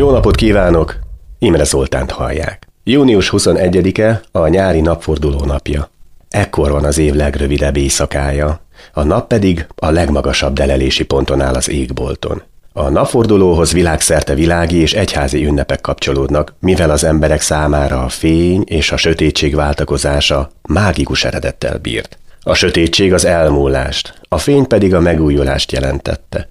Jó 0.00 0.10
napot 0.10 0.36
kívánok! 0.36 0.98
Imre 1.38 1.64
Zoltánt 1.64 2.10
hallják. 2.10 2.66
Június 2.84 3.32
21-e 3.36 4.20
a 4.32 4.46
nyári 4.46 4.80
napforduló 4.80 5.44
napja. 5.44 5.90
Ekkor 6.28 6.70
van 6.70 6.84
az 6.84 6.98
év 6.98 7.14
legrövidebb 7.14 7.76
éjszakája, 7.76 8.60
a 8.92 9.02
nap 9.02 9.26
pedig 9.26 9.66
a 9.76 9.90
legmagasabb 9.90 10.52
delelési 10.52 11.04
ponton 11.04 11.40
áll 11.40 11.54
az 11.54 11.70
égbolton. 11.70 12.42
A 12.72 12.88
napfordulóhoz 12.88 13.72
világszerte 13.72 14.34
világi 14.34 14.76
és 14.76 14.92
egyházi 14.92 15.46
ünnepek 15.46 15.80
kapcsolódnak, 15.80 16.54
mivel 16.60 16.90
az 16.90 17.04
emberek 17.04 17.40
számára 17.40 18.02
a 18.04 18.08
fény 18.08 18.62
és 18.66 18.92
a 18.92 18.96
sötétség 18.96 19.54
váltakozása 19.54 20.50
mágikus 20.62 21.24
eredettel 21.24 21.78
bírt. 21.78 22.18
A 22.42 22.54
sötétség 22.54 23.12
az 23.12 23.24
elmúlást, 23.24 24.20
a 24.28 24.38
fény 24.38 24.66
pedig 24.66 24.94
a 24.94 25.00
megújulást 25.00 25.72
jelentette. 25.72 26.46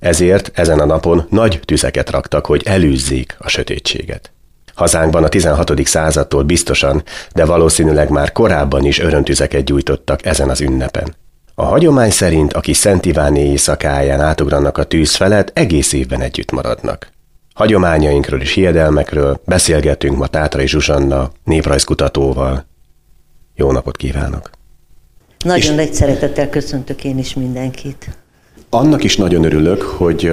Ezért 0.00 0.50
ezen 0.54 0.80
a 0.80 0.84
napon 0.84 1.26
nagy 1.30 1.60
tüzeket 1.64 2.10
raktak, 2.10 2.46
hogy 2.46 2.62
elűzzék 2.64 3.36
a 3.38 3.48
sötétséget. 3.48 4.32
Hazánkban 4.74 5.24
a 5.24 5.28
16. 5.28 5.86
századtól 5.86 6.42
biztosan, 6.42 7.02
de 7.34 7.44
valószínűleg 7.44 8.10
már 8.10 8.32
korábban 8.32 8.84
is 8.84 8.98
örömtüzeket 8.98 9.64
gyújtottak 9.64 10.26
ezen 10.26 10.48
az 10.48 10.60
ünnepen. 10.60 11.14
A 11.54 11.64
hagyomány 11.64 12.10
szerint, 12.10 12.52
aki 12.52 12.72
Szent 12.72 13.04
Iváné 13.04 13.44
éjszakáján 13.44 14.20
átugranak 14.20 14.78
a 14.78 14.84
tűz 14.84 15.14
felett, 15.14 15.50
egész 15.54 15.92
évben 15.92 16.20
együtt 16.20 16.50
maradnak. 16.50 17.12
Hagyományainkról 17.54 18.40
és 18.40 18.52
hiedelmekről 18.52 19.40
beszélgetünk 19.44 20.16
ma 20.16 20.26
Tátrai 20.26 20.68
Zsuzsanna 20.68 21.30
néprajzkutatóval. 21.44 22.66
Jó 23.54 23.72
napot 23.72 23.96
kívánok! 23.96 24.50
Nagyon 25.44 25.72
és... 25.72 25.76
nagy 25.76 25.94
szeretettel 25.94 26.48
köszöntök 26.48 27.04
én 27.04 27.18
is 27.18 27.34
mindenkit. 27.34 28.08
Annak 28.72 29.04
is 29.04 29.16
nagyon 29.16 29.44
örülök, 29.44 29.82
hogy 29.82 30.32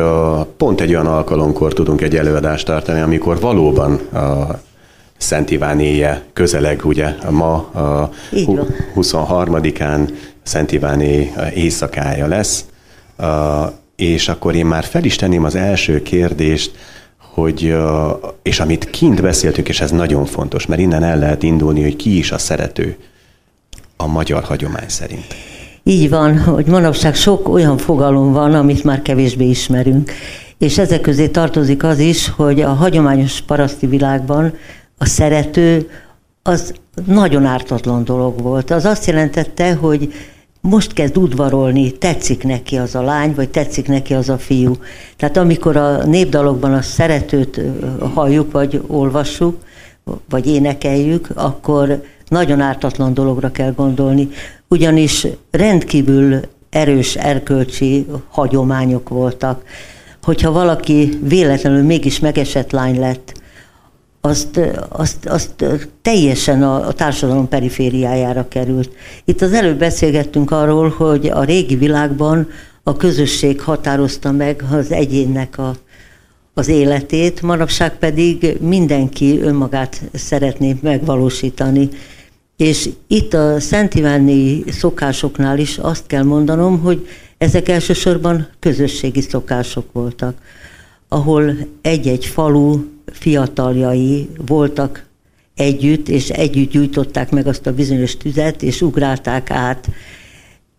pont 0.58 0.82
egy 0.82 0.90
olyan 0.90 1.08
alkalomkor 1.08 1.74
tudunk 1.74 2.02
egy 2.02 2.16
előadást 2.16 2.66
tartani, 2.66 3.00
amikor 3.00 3.40
valóban 3.40 3.94
a 3.94 4.60
Szent 5.18 5.52
Iván 5.52 5.80
éje 5.80 6.24
közeleg, 6.34 6.86
ugye 6.86 7.16
ma 7.30 7.54
a 7.56 8.12
23-án 8.96 10.10
Szent 10.44 10.72
Iváné 10.72 11.34
éjszakája 11.56 12.28
lesz, 12.28 12.66
és 13.96 14.28
akkor 14.28 14.56
én 14.56 14.66
már 14.66 14.84
fel 14.84 15.04
is 15.04 15.16
tenném 15.16 15.44
az 15.44 15.56
első 15.56 16.02
kérdést, 16.02 16.72
hogy, 17.34 17.76
és 18.42 18.60
amit 18.60 18.90
kint 18.90 19.22
beszéltünk, 19.22 19.70
és 19.70 19.82
ez 19.82 19.92
nagyon 19.92 20.26
fontos, 20.26 20.66
mert 20.66 20.82
innen 20.82 21.04
el 21.04 21.20
lehet 21.20 21.44
indulni, 21.44 21.82
hogy 21.82 21.96
ki 21.96 22.18
is 22.18 22.32
a 22.32 22.38
szerető 22.38 22.98
a 23.96 24.08
magyar 24.08 24.44
hagyomány 24.44 24.88
szerint. 24.90 25.56
Így 25.88 26.10
van, 26.10 26.40
hogy 26.40 26.66
manapság 26.66 27.16
sok 27.16 27.50
olyan 27.50 27.78
fogalom 27.78 28.32
van, 28.32 28.54
amit 28.54 28.84
már 28.84 29.02
kevésbé 29.02 29.46
ismerünk. 29.50 30.12
És 30.58 30.78
ezek 30.78 31.02
közé 31.02 31.28
tartozik 31.28 31.84
az 31.84 32.00
is, 32.00 32.30
hogy 32.30 32.62
a 32.62 32.70
hagyományos 32.70 33.42
paraszti 33.42 33.86
világban 33.86 34.54
a 34.98 35.06
szerető 35.06 35.90
az 36.44 36.74
nagyon 37.06 37.46
ártatlan 37.46 38.04
dolog 38.04 38.42
volt. 38.42 38.72
Az 38.72 38.86
azt 38.86 39.06
jelentette, 39.06 39.74
hogy 39.74 40.14
most 40.62 40.94
kezd 40.94 41.18
udvarolni, 41.18 41.92
tetszik 41.92 42.44
neki 42.44 42.78
az 42.78 42.96
a 42.96 43.02
lány, 43.02 43.34
vagy 43.36 43.50
tetszik 43.50 43.88
neki 43.88 44.14
az 44.14 44.30
a 44.30 44.38
fiú. 44.38 44.74
Tehát 45.18 45.38
amikor 45.38 45.76
a 45.76 46.06
népdalokban 46.06 46.74
a 46.74 46.82
szeretőt 46.82 47.62
halljuk, 48.14 48.52
vagy 48.52 48.82
olvassuk, 48.88 49.58
vagy 50.30 50.48
énekeljük, 50.48 51.30
akkor 51.34 52.04
nagyon 52.28 52.62
ártatlan 52.62 53.14
dologra 53.14 53.52
kell 53.52 53.72
gondolni, 53.72 54.30
ugyanis 54.67 55.28
rendkívül 55.51 56.39
erős 56.69 57.16
erkölcsi 57.16 58.05
hagyományok 58.29 59.09
voltak. 59.09 59.63
Hogyha 60.23 60.51
valaki 60.51 61.19
véletlenül 61.22 61.83
mégis 61.83 62.19
megesett 62.19 62.72
lány 62.72 63.00
lett, 63.00 63.33
azt, 64.22 64.59
azt, 64.89 65.25
azt 65.25 65.66
teljesen 66.01 66.63
a, 66.63 66.88
a 66.88 66.94
társadalom 66.94 67.47
perifériájára 67.47 68.47
került. 68.47 68.89
Itt 69.25 69.41
az 69.41 69.53
előbb 69.53 69.78
beszélgettünk 69.79 70.51
arról, 70.51 70.89
hogy 70.89 71.28
a 71.28 71.44
régi 71.44 71.75
világban 71.75 72.47
a 72.84 72.95
közösség 72.95 73.61
határozta 73.61 74.31
meg 74.31 74.63
az 74.72 74.91
egyénnek 74.91 75.57
a, 75.57 75.75
az 76.53 76.67
életét, 76.67 77.41
manapság 77.41 77.97
pedig 77.97 78.57
mindenki 78.61 79.39
önmagát 79.41 80.01
szeretné 80.13 80.75
megvalósítani. 80.81 81.89
És 82.57 82.90
itt 83.07 83.34
a 83.34 83.59
Szent 83.59 83.95
Iváni 83.95 84.63
szokásoknál 84.72 85.59
is 85.59 85.78
azt 85.78 86.07
kell 86.07 86.23
mondanom, 86.23 86.79
hogy 86.79 87.07
ezek 87.38 87.69
elsősorban 87.69 88.50
közösségi 88.59 89.22
szokások 89.22 89.91
voltak, 89.91 90.38
ahol 91.07 91.57
egy-egy 91.81 92.25
falu 92.25 92.84
fiataljai 93.12 94.29
voltak 94.46 95.06
együtt, 95.56 96.09
és 96.09 96.29
együtt 96.29 96.72
gyújtották 96.72 97.31
meg 97.31 97.47
azt 97.47 97.67
a 97.67 97.73
bizonyos 97.73 98.17
tüzet, 98.17 98.62
és 98.63 98.81
ugrálták 98.81 99.51
át. 99.51 99.90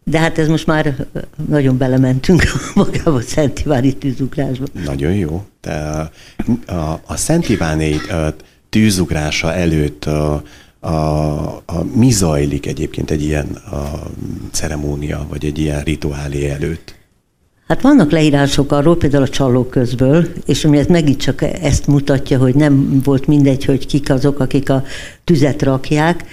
De 0.05 0.19
hát 0.19 0.39
ez 0.39 0.49
most 0.49 0.67
már 0.67 1.07
nagyon 1.49 1.79
belementünk 1.79 2.43
magába 2.75 3.15
a 3.15 3.21
Szent 3.21 3.61
Iváni 3.61 3.93
tűzugrásba. 3.93 4.65
Nagyon 4.85 5.15
jó. 5.15 5.45
De 5.61 5.73
a, 6.67 7.01
a 7.07 7.17
Szent 7.17 7.49
Iváni 7.49 7.97
tűzugrása 8.69 9.55
előtt 9.55 10.09
a, 10.81 10.89
a, 10.91 11.85
mi 11.95 12.11
zajlik 12.11 12.67
egyébként 12.67 13.11
egy 13.11 13.23
ilyen 13.23 13.47
a, 13.47 14.03
ceremónia, 14.51 15.27
vagy 15.29 15.45
egy 15.45 15.59
ilyen 15.59 15.83
rituálé 15.83 16.49
előtt? 16.49 16.97
Hát 17.69 17.81
vannak 17.81 18.11
leírások 18.11 18.73
arról, 18.73 18.97
például 18.97 19.23
a 19.23 19.29
csalók 19.29 19.71
közből, 19.71 20.27
és 20.47 20.65
ami 20.65 20.81
megint 20.89 21.21
csak 21.21 21.43
ezt 21.43 21.87
mutatja, 21.87 22.39
hogy 22.39 22.55
nem 22.55 23.01
volt 23.05 23.27
mindegy, 23.27 23.65
hogy 23.65 23.87
kik 23.87 24.11
azok, 24.11 24.41
akik 24.41 24.71
a 24.71 24.83
tüzet 25.25 25.63
rakják. 25.63 26.25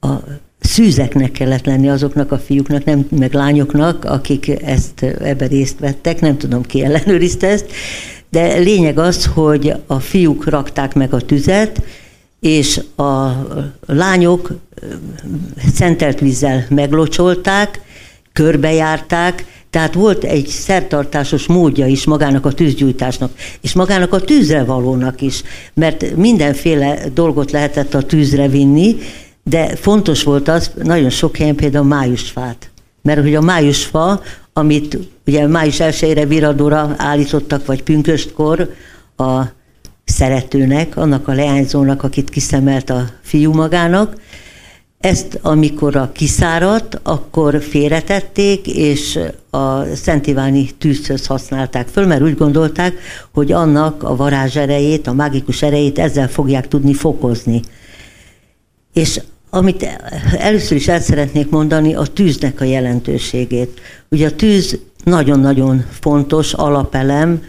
A 0.00 0.12
szűzeknek 0.60 1.30
kellett 1.30 1.66
lenni 1.66 1.88
azoknak 1.88 2.32
a 2.32 2.38
fiúknak, 2.38 2.84
nem 2.84 3.06
meg 3.10 3.32
lányoknak, 3.32 4.04
akik 4.04 4.62
ezt 4.62 5.02
ebbe 5.02 5.46
részt 5.46 5.78
vettek, 5.78 6.20
nem 6.20 6.38
tudom 6.38 6.62
ki 6.62 6.84
ellenőrizte 6.84 7.46
ezt, 7.46 7.66
de 8.30 8.56
lényeg 8.56 8.98
az, 8.98 9.24
hogy 9.24 9.74
a 9.86 10.00
fiúk 10.00 10.44
rakták 10.44 10.94
meg 10.94 11.12
a 11.12 11.20
tüzet, 11.20 11.82
és 12.40 12.80
a 12.96 13.30
lányok 13.86 14.50
szentelt 15.74 16.20
vízzel 16.20 16.66
meglocsolták, 16.68 17.80
körbejárták, 18.32 19.44
tehát 19.70 19.94
volt 19.94 20.24
egy 20.24 20.46
szertartásos 20.46 21.46
módja 21.46 21.86
is 21.86 22.04
magának 22.04 22.46
a 22.46 22.52
tűzgyújtásnak, 22.52 23.32
és 23.60 23.72
magának 23.72 24.12
a 24.12 24.20
tűzre 24.20 24.64
valónak 24.64 25.20
is, 25.20 25.42
mert 25.74 26.16
mindenféle 26.16 26.98
dolgot 27.14 27.50
lehetett 27.50 27.94
a 27.94 28.02
tűzre 28.02 28.48
vinni, 28.48 28.96
de 29.42 29.76
fontos 29.76 30.22
volt 30.22 30.48
az, 30.48 30.70
nagyon 30.82 31.10
sok 31.10 31.36
helyen 31.36 31.54
például 31.54 31.84
a 31.84 31.88
májusfát. 31.88 32.70
Mert 33.02 33.20
hogy 33.20 33.34
a 33.34 33.40
májusfa, 33.40 34.22
amit 34.52 34.98
ugye 35.26 35.46
május 35.46 35.80
elsőre 35.80 36.26
viradóra 36.26 36.94
állítottak, 36.96 37.66
vagy 37.66 37.82
pünköstkor 37.82 38.74
a 39.16 39.42
szeretőnek, 40.08 40.96
annak 40.96 41.28
a 41.28 41.32
leányzónak, 41.32 42.02
akit 42.02 42.30
kiszemelt 42.30 42.90
a 42.90 43.08
fiú 43.22 43.52
magának, 43.52 44.16
ezt, 45.00 45.38
amikor 45.42 45.96
a 45.96 46.10
kiszáradt, 46.12 47.00
akkor 47.02 47.62
félretették, 47.62 48.66
és 48.66 49.18
a 49.50 49.94
Szent 49.94 50.26
Iváni 50.26 50.70
tűzhöz 50.78 51.26
használták 51.26 51.88
föl, 51.88 52.06
mert 52.06 52.22
úgy 52.22 52.36
gondolták, 52.36 52.94
hogy 53.32 53.52
annak 53.52 54.02
a 54.02 54.16
varázs 54.16 54.56
erejét, 54.56 55.06
a 55.06 55.12
mágikus 55.12 55.62
erejét 55.62 55.98
ezzel 55.98 56.28
fogják 56.28 56.68
tudni 56.68 56.94
fokozni. 56.94 57.60
És 58.92 59.20
amit 59.50 59.88
először 60.38 60.76
is 60.76 60.88
el 60.88 61.00
szeretnék 61.00 61.50
mondani, 61.50 61.94
a 61.94 62.02
tűznek 62.02 62.60
a 62.60 62.64
jelentőségét. 62.64 63.80
Ugye 64.08 64.26
a 64.26 64.34
tűz 64.34 64.78
nagyon-nagyon 65.04 65.84
fontos 66.00 66.52
alapelem, 66.52 67.42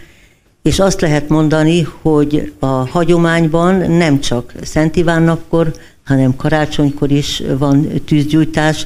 és 0.62 0.80
azt 0.80 1.02
lehet 1.02 1.30
mondani, 1.30 1.88
hogy 2.02 2.54
a 2.60 2.66
hagyományban 2.66 3.92
nem 3.92 4.20
csak 4.20 4.54
Szent 4.62 4.96
Iván 4.96 5.24
napkor, 5.24 5.74
hanem 6.06 6.36
karácsonykor 6.36 7.12
is 7.12 7.44
van 7.58 7.88
tűzgyújtás. 8.06 8.86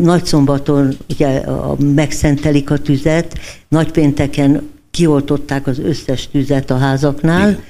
Nagyszombaton 0.00 0.96
ugye 1.10 1.42
megszentelik 1.78 2.70
a 2.70 2.78
tüzet, 2.78 3.38
nagypénteken 3.68 4.70
kioltották 4.90 5.66
az 5.66 5.78
összes 5.78 6.28
tüzet 6.28 6.70
a 6.70 6.76
házaknál, 6.76 7.48
Igen. 7.48 7.62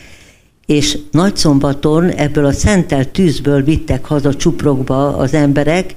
és 0.66 0.98
nagyszombaton 1.10 2.10
ebből 2.10 2.44
a 2.44 2.52
szentelt 2.52 3.08
tűzből 3.08 3.62
vittek 3.62 4.04
haza 4.04 4.34
csuprokba 4.34 5.16
az 5.16 5.34
emberek, 5.34 5.94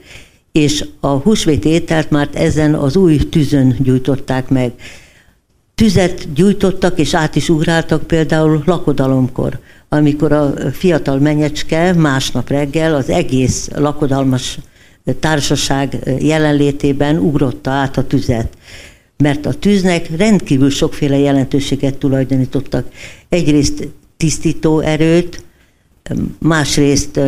és 0.51 0.86
a 1.00 1.07
húsvét 1.07 1.66
ételt 1.66 2.10
már 2.10 2.30
ezen 2.33 2.74
az 2.74 2.95
új 2.95 3.18
tűzön 3.18 3.75
gyújtották 3.80 4.50
meg. 4.50 4.71
Tüzet 5.75 6.33
gyújtottak 6.33 7.00
és 7.00 7.13
át 7.13 7.36
is 7.36 7.50
ugráltak 7.50 8.07
például 8.07 8.63
lakodalomkor 8.66 9.60
amikor 9.95 10.31
a 10.31 10.54
fiatal 10.72 11.19
menyecske 11.19 11.94
másnap 11.94 12.50
reggel 12.50 12.95
az 12.95 13.10
egész 13.10 13.69
lakodalmas 13.75 14.57
társaság 15.19 16.00
jelenlétében 16.19 17.18
ugrotta 17.18 17.72
át 17.72 17.98
a 17.98 18.07
tüzet. 18.07 18.57
Mert 19.18 19.45
a 19.45 19.54
tűznek 19.54 20.18
rendkívül 20.18 20.69
sokféle 20.69 21.18
jelentőséget 21.18 21.98
tulajdonítottak. 21.98 22.88
Egyrészt 23.30 23.88
tisztító 24.18 24.80
erőt, 24.80 25.44
másrészt 26.40 27.19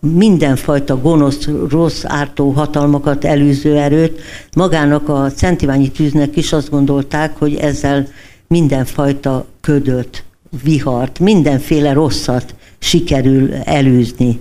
mindenfajta 0.00 1.00
gonosz, 1.00 1.48
rossz, 1.68 2.04
ártó 2.04 2.50
hatalmakat 2.50 3.24
előző 3.24 3.78
erőt. 3.78 4.20
Magának 4.56 5.08
a 5.08 5.28
Szentiványi 5.36 5.90
tűznek 5.90 6.36
is 6.36 6.52
azt 6.52 6.70
gondolták, 6.70 7.36
hogy 7.38 7.54
ezzel 7.54 8.06
mindenfajta 8.46 9.46
ködöt, 9.60 10.24
vihart, 10.62 11.18
mindenféle 11.18 11.92
rosszat 11.92 12.54
sikerül 12.78 13.54
előzni. 13.54 14.40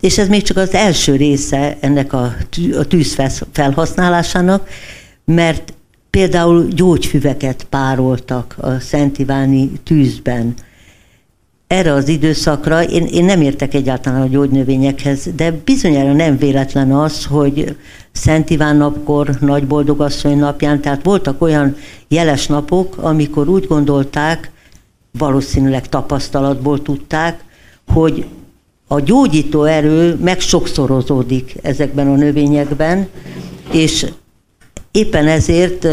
És 0.00 0.18
ez 0.18 0.28
még 0.28 0.42
csak 0.42 0.56
az 0.56 0.74
első 0.74 1.16
része 1.16 1.76
ennek 1.80 2.12
a 2.12 2.34
tűz 2.88 3.18
felhasználásának, 3.52 4.68
mert 5.24 5.74
például 6.10 6.66
gyógyfüveket 6.66 7.64
pároltak 7.64 8.54
a 8.60 8.78
Szent 8.78 9.18
Iváni 9.18 9.70
tűzben. 9.84 10.54
Erre 11.66 11.92
az 11.92 12.08
időszakra 12.08 12.82
én, 12.82 13.06
én 13.06 13.24
nem 13.24 13.40
értek 13.40 13.74
egyáltalán 13.74 14.20
a 14.20 14.26
gyógynövényekhez, 14.26 15.28
de 15.36 15.50
bizonyára 15.64 16.12
nem 16.12 16.38
véletlen 16.38 16.92
az, 16.92 17.24
hogy 17.24 17.76
Szent 18.12 18.50
Iván 18.50 18.76
napkor, 18.76 19.30
Nagy 19.40 19.66
Boldogasszony 19.66 20.38
napján, 20.38 20.80
tehát 20.80 21.04
voltak 21.04 21.42
olyan 21.42 21.76
jeles 22.08 22.46
napok, 22.46 22.96
amikor 22.96 23.48
úgy 23.48 23.66
gondolták, 23.66 24.50
valószínűleg 25.18 25.88
tapasztalatból 25.88 26.82
tudták, 26.82 27.44
hogy 27.92 28.26
a 28.86 29.00
gyógyító 29.00 29.64
erő 29.64 30.18
meg 30.22 30.40
sokszorozódik 30.40 31.54
ezekben 31.62 32.08
a 32.08 32.14
növényekben, 32.14 33.08
és 33.72 34.06
éppen 34.90 35.26
ezért 35.26 35.86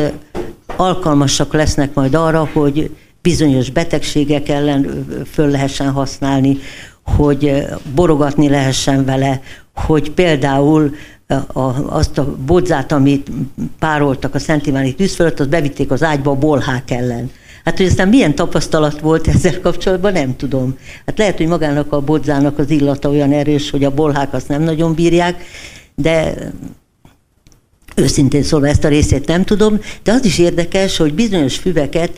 alkalmasak 0.76 1.54
lesznek 1.54 1.94
majd 1.94 2.14
arra, 2.14 2.50
hogy 2.54 2.96
bizonyos 3.24 3.70
betegségek 3.70 4.50
ellen 4.50 5.06
föl 5.32 5.50
lehessen 5.50 5.92
használni, 5.92 6.58
hogy 7.04 7.66
borogatni 7.96 8.50
lehessen 8.50 9.06
vele, 9.06 9.42
hogy 9.74 10.12
például 10.12 10.96
azt 11.86 12.18
a 12.18 12.36
bodzát, 12.46 12.92
amit 12.92 13.32
pároltak 13.80 14.36
a 14.36 14.40
Szent 14.40 14.68
Iváni 14.68 14.96
tűz 14.96 15.16
fölött, 15.16 15.40
azt 15.40 15.50
bevitték 15.50 15.92
az 15.92 16.04
ágyba 16.04 16.32
a 16.32 16.36
bolhák 16.36 16.92
ellen. 16.92 17.32
Hát, 17.64 17.78
hogy 17.78 17.86
aztán 17.86 18.08
milyen 18.08 18.36
tapasztalat 18.36 19.00
volt 19.00 19.28
ezzel 19.34 19.60
kapcsolatban, 19.60 20.14
nem 20.14 20.36
tudom. 20.36 20.78
Hát 21.06 21.18
lehet, 21.18 21.38
hogy 21.38 21.48
magának 21.48 21.92
a 21.92 22.02
bodzának 22.02 22.60
az 22.60 22.70
illata 22.70 23.10
olyan 23.10 23.32
erős, 23.32 23.70
hogy 23.70 23.84
a 23.84 23.94
bolhák 23.94 24.34
azt 24.34 24.48
nem 24.48 24.62
nagyon 24.62 24.94
bírják, 24.94 25.44
de 25.96 26.34
őszintén 27.96 28.44
szólva 28.44 28.68
ezt 28.68 28.84
a 28.84 28.88
részét 28.88 29.28
nem 29.28 29.44
tudom, 29.44 29.80
de 30.04 30.12
az 30.12 30.26
is 30.26 30.38
érdekes, 30.38 30.98
hogy 30.98 31.14
bizonyos 31.14 31.58
füveket 31.58 32.12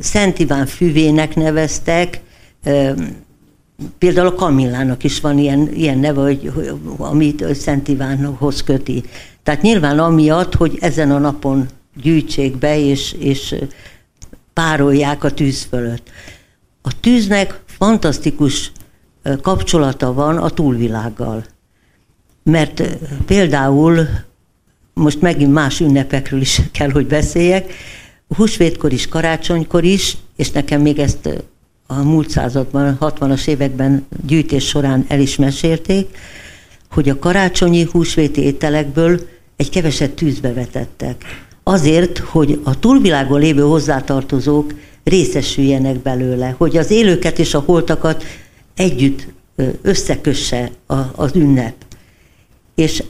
Szent 0.00 0.38
Iván 0.38 0.66
füvének 0.66 1.34
neveztek, 1.34 2.20
például 3.98 4.26
a 4.26 4.34
Kamillának 4.34 5.04
is 5.04 5.20
van 5.20 5.38
ilyen, 5.38 5.68
ilyen 5.74 5.98
neve, 5.98 6.20
hogy, 6.20 6.52
amit 6.96 7.54
Szent 7.54 7.88
Ivánhoz 7.88 8.62
köti. 8.62 9.04
Tehát 9.42 9.62
nyilván 9.62 9.98
amiatt, 9.98 10.54
hogy 10.54 10.78
ezen 10.80 11.10
a 11.10 11.18
napon 11.18 11.68
gyűjtsék 12.02 12.56
be, 12.56 12.78
és, 12.78 13.12
és 13.18 13.54
párolják 14.52 15.24
a 15.24 15.30
tűz 15.30 15.62
fölött. 15.62 16.10
A 16.82 17.00
tűznek 17.00 17.60
fantasztikus 17.66 18.72
kapcsolata 19.42 20.12
van 20.12 20.36
a 20.36 20.48
túlvilággal. 20.48 21.44
Mert 22.42 22.82
például, 23.26 24.08
most 24.94 25.20
megint 25.20 25.52
más 25.52 25.80
ünnepekről 25.80 26.40
is 26.40 26.60
kell, 26.72 26.90
hogy 26.90 27.06
beszéljek, 27.06 27.72
húsvétkor 28.36 28.92
is, 28.92 29.08
karácsonykor 29.08 29.84
is, 29.84 30.16
és 30.36 30.50
nekem 30.50 30.80
még 30.80 30.98
ezt 30.98 31.28
a 31.86 32.02
múlt 32.02 32.30
században, 32.30 32.96
60-as 33.00 33.46
években 33.46 34.06
gyűjtés 34.26 34.68
során 34.68 35.04
el 35.08 35.20
is 35.20 35.36
mesélték, 35.36 36.16
hogy 36.90 37.08
a 37.08 37.18
karácsonyi 37.18 37.88
húsvéti 37.92 38.40
ételekből 38.40 39.20
egy 39.56 39.70
keveset 39.70 40.10
tűzbe 40.10 40.52
vetettek 40.52 41.24
azért, 41.62 42.18
hogy 42.18 42.60
a 42.62 42.78
túlvilágon 42.78 43.40
lévő 43.40 43.62
hozzátartozók 43.62 44.74
részesüljenek 45.04 45.96
belőle, 45.96 46.54
hogy 46.58 46.76
az 46.76 46.90
élőket 46.90 47.38
és 47.38 47.54
a 47.54 47.62
holtakat 47.66 48.24
együtt 48.74 49.26
összekösse 49.82 50.70
az 51.14 51.30
ünnep. 51.34 51.74
És 52.74 53.02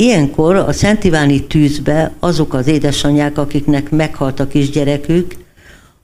ilyenkor 0.00 0.56
a 0.56 0.72
Szent 0.72 1.04
Iváni 1.04 1.46
tűzbe 1.46 2.12
azok 2.18 2.54
az 2.54 2.66
édesanyák, 2.66 3.38
akiknek 3.38 3.90
meghalt 3.90 4.40
a 4.40 4.46
kisgyerekük, 4.46 5.34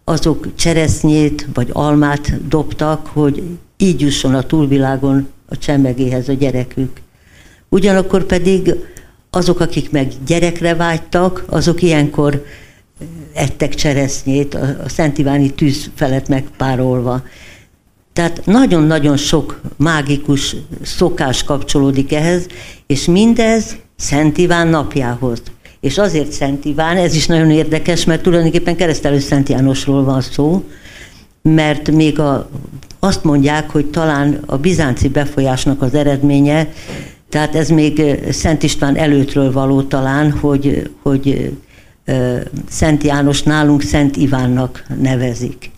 azok 0.04 0.54
cseresznyét 0.54 1.48
vagy 1.54 1.68
almát 1.72 2.48
dobtak, 2.48 3.06
hogy 3.06 3.42
így 3.76 4.00
jusson 4.00 4.34
a 4.34 4.42
túlvilágon 4.42 5.28
a 5.48 5.58
csemmegéhez 5.58 6.28
a 6.28 6.32
gyerekük. 6.32 7.00
Ugyanakkor 7.68 8.24
pedig 8.24 8.74
azok, 9.30 9.60
akik 9.60 9.90
meg 9.90 10.12
gyerekre 10.26 10.74
vágytak, 10.74 11.44
azok 11.48 11.82
ilyenkor 11.82 12.44
ettek 13.32 13.74
cseresznyét, 13.74 14.54
a 14.54 14.88
Szent 14.88 15.18
Iváni 15.18 15.50
tűz 15.50 15.90
felett 15.94 16.28
megpárolva. 16.28 17.22
Tehát 18.12 18.46
nagyon-nagyon 18.46 19.16
sok 19.16 19.60
mágikus 19.76 20.56
szokás 20.82 21.44
kapcsolódik 21.44 22.12
ehhez, 22.12 22.46
és 22.86 23.04
mindez 23.04 23.76
Szent 23.96 24.38
Iván 24.38 24.68
napjához. 24.68 25.42
És 25.80 25.98
azért 25.98 26.32
Szent 26.32 26.64
Iván, 26.64 26.96
ez 26.96 27.14
is 27.14 27.26
nagyon 27.26 27.50
érdekes, 27.50 28.04
mert 28.04 28.22
tulajdonképpen 28.22 28.76
keresztelő 28.76 29.18
Szent 29.18 29.48
Jánosról 29.48 30.04
van 30.04 30.20
szó, 30.20 30.64
mert 31.42 31.90
még 31.90 32.18
a, 32.18 32.50
azt 32.98 33.24
mondják, 33.24 33.70
hogy 33.70 33.86
talán 33.86 34.42
a 34.46 34.56
bizánci 34.56 35.08
befolyásnak 35.08 35.82
az 35.82 35.94
eredménye 35.94 36.68
tehát 37.28 37.54
ez 37.54 37.68
még 37.68 38.02
Szent 38.30 38.62
István 38.62 38.96
előttről 38.96 39.52
való 39.52 39.82
talán, 39.82 40.30
hogy, 40.30 40.90
hogy 41.02 41.56
Szent 42.68 43.02
János 43.02 43.42
nálunk 43.42 43.82
Szent 43.82 44.16
Ivánnak 44.16 44.84
nevezik. 45.00 45.70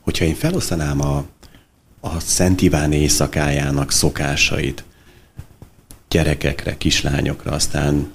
Hogyha 0.00 0.24
én 0.24 0.34
felosztanám 0.34 1.00
a, 1.00 1.24
a 2.00 2.20
Szent 2.20 2.62
Iván 2.62 2.92
éjszakájának 2.92 3.90
szokásait 3.90 4.84
gyerekekre, 6.12 6.76
kislányokra, 6.76 7.50
aztán 7.52 8.12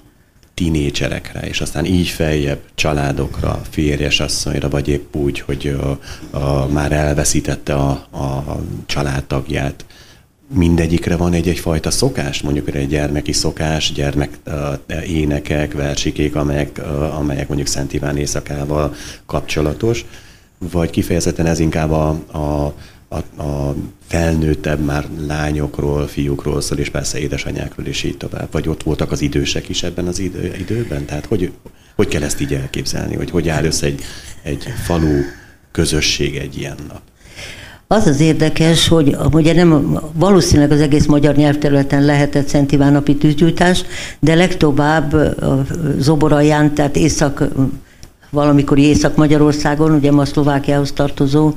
tinédzserekre, 0.54 1.40
és 1.40 1.60
aztán 1.60 1.84
így 1.84 2.08
feljebb 2.08 2.60
családokra, 2.74 3.60
férjes 3.70 4.20
asszonyra, 4.20 4.68
vagy 4.68 4.88
épp 4.88 5.16
úgy, 5.16 5.40
hogy 5.40 5.76
a, 5.80 5.98
a, 6.36 6.66
már 6.66 6.92
elveszítette 6.92 7.74
a, 7.74 7.90
a 8.10 8.60
családtagját, 8.86 9.84
mindegyikre 10.54 11.16
van 11.16 11.32
egy 11.32 11.48
egyfajta 11.48 11.90
szokás, 11.90 12.42
mondjuk 12.42 12.74
egy 12.74 12.88
gyermeki 12.88 13.32
szokás, 13.32 13.92
gyermek 13.92 14.38
uh, 14.46 15.08
énekek, 15.08 15.72
versikék, 15.72 16.34
amelyek, 16.34 16.78
uh, 16.78 17.18
amelyek 17.18 17.48
mondjuk 17.48 17.68
Szent 17.68 17.92
Iván 17.92 18.16
éjszakával 18.16 18.94
kapcsolatos, 19.26 20.04
vagy 20.58 20.90
kifejezetten 20.90 21.46
ez 21.46 21.58
inkább 21.58 21.90
a, 21.90 22.08
a, 22.32 22.74
a, 23.08 23.42
a 23.42 23.74
felnőttebb 24.06 24.84
már 24.84 25.06
lányokról, 25.26 26.06
fiúkról 26.06 26.60
szól, 26.60 26.78
és 26.78 26.90
persze 26.90 27.18
édesanyákról, 27.18 27.86
és 27.86 28.02
így 28.02 28.16
tovább. 28.16 28.48
Vagy 28.50 28.68
ott 28.68 28.82
voltak 28.82 29.12
az 29.12 29.20
idősek 29.20 29.68
is 29.68 29.82
ebben 29.82 30.06
az 30.06 30.18
idő, 30.18 30.54
időben? 30.58 31.04
Tehát 31.04 31.26
hogy, 31.26 31.52
hogy 31.96 32.08
kell 32.08 32.22
ezt 32.22 32.40
így 32.40 32.54
elképzelni, 32.54 33.14
hogy 33.14 33.30
hogy 33.30 33.48
áll 33.48 33.64
össze 33.64 33.86
egy, 33.86 34.02
egy 34.42 34.64
falu 34.84 35.20
közösség 35.72 36.36
egy 36.36 36.58
ilyen 36.58 36.76
nap? 36.88 37.00
Az 37.90 38.06
az 38.06 38.20
érdekes, 38.20 38.88
hogy 38.88 39.16
ugye 39.32 39.52
nem 39.52 40.00
valószínűleg 40.12 40.70
az 40.70 40.80
egész 40.80 41.06
magyar 41.06 41.34
nyelvterületen 41.36 42.04
lehetett 42.04 42.48
Szent 42.48 42.72
Iván 42.72 42.92
napi 42.92 43.16
tűzgyújtás, 43.16 43.84
de 44.20 44.34
legtovább 44.34 45.36
Zoboraján, 45.98 46.74
tehát 46.74 46.96
észak, 46.96 47.44
valamikor 48.30 48.78
Észak-Magyarországon, 48.78 49.90
ugye 49.90 50.12
ma 50.12 50.24
Szlovákiához 50.24 50.92
tartozó 50.92 51.54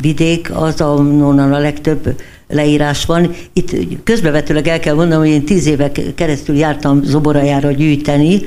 vidék, 0.00 0.50
az, 0.54 0.80
ahonnan 0.80 1.52
a 1.52 1.58
legtöbb 1.58 2.20
leírás 2.48 3.04
van. 3.04 3.34
Itt 3.52 4.02
közbevetőleg 4.04 4.68
el 4.68 4.80
kell 4.80 4.94
mondanom, 4.94 5.24
hogy 5.24 5.32
én 5.32 5.44
tíz 5.44 5.66
évek 5.66 6.00
keresztül 6.14 6.56
jártam 6.56 7.02
Zoborajára 7.02 7.70
gyűjteni, 7.70 8.40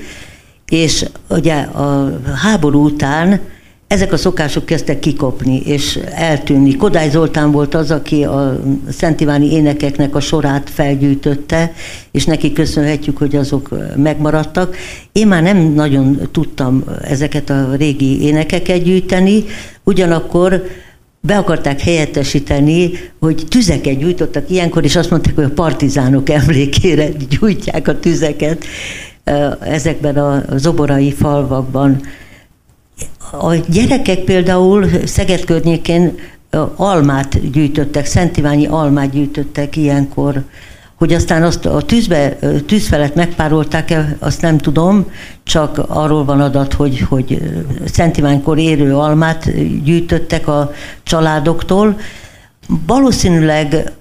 és 0.70 1.06
ugye 1.30 1.54
a 1.54 2.20
háború 2.36 2.84
után 2.84 3.40
ezek 3.88 4.14
a 4.14 4.18
szokások 4.18 4.66
kezdtek 4.66 5.00
kikopni 5.00 5.62
és 5.66 6.00
eltűnni. 6.14 6.76
Kodály 6.76 7.10
Zoltán 7.10 7.52
volt 7.52 7.76
az, 7.76 7.92
aki 7.92 8.24
a 8.24 8.60
Szent 8.90 9.22
Iváni 9.22 9.52
énekeknek 9.52 10.16
a 10.16 10.20
sorát 10.20 10.70
felgyűjtötte, 10.70 11.74
és 12.12 12.26
neki 12.26 12.54
köszönhetjük, 12.54 13.18
hogy 13.18 13.36
azok 13.36 13.70
megmaradtak. 13.96 14.76
Én 15.12 15.28
már 15.28 15.44
nem 15.44 15.58
nagyon 15.58 16.20
tudtam 16.32 16.84
ezeket 17.04 17.50
a 17.50 17.76
régi 17.78 18.22
énekeket 18.22 18.84
gyűjteni, 18.84 19.44
ugyanakkor 19.84 20.64
be 21.20 21.38
akarták 21.38 21.82
helyettesíteni, 21.82 22.92
hogy 23.20 23.44
tüzeket 23.50 23.98
gyújtottak 23.98 24.50
ilyenkor, 24.50 24.84
és 24.84 24.96
azt 24.96 25.10
mondták, 25.10 25.36
hogy 25.36 25.44
a 25.44 25.50
partizánok 25.50 26.30
emlékére 26.30 27.10
gyújtják 27.30 27.88
a 27.88 28.00
tüzeket 28.00 28.66
ezekben 29.60 30.18
a 30.18 30.44
zoborai 30.58 31.12
falvakban 31.12 32.02
a 33.32 33.56
gyerekek 33.56 34.20
például 34.20 34.90
Szeged 35.06 35.46
környékén 35.46 36.16
almát 36.76 37.52
gyűjtöttek, 37.52 38.06
Szentiványi 38.06 38.66
almát 38.66 39.10
gyűjtöttek 39.10 39.76
ilyenkor, 39.76 40.44
hogy 40.96 41.14
aztán 41.14 41.44
azt 41.44 41.66
a 41.66 41.82
tűzbe, 41.82 42.38
tűz 42.66 42.88
felett 42.88 43.16
megpárolták-e, 43.16 44.18
azt 44.20 44.42
nem 44.42 44.58
tudom, 44.58 45.12
csak 45.44 45.82
arról 45.88 46.26
van 46.26 46.42
adat, 46.42 46.74
hogy, 46.74 47.00
hogy 47.00 47.42
Szent 47.86 48.18
Iványkor 48.18 48.58
érő 48.58 48.96
almát 48.96 49.52
gyűjtöttek 49.84 50.48
a 50.48 50.72
családoktól. 51.04 52.00
Valószínűleg 52.86 53.92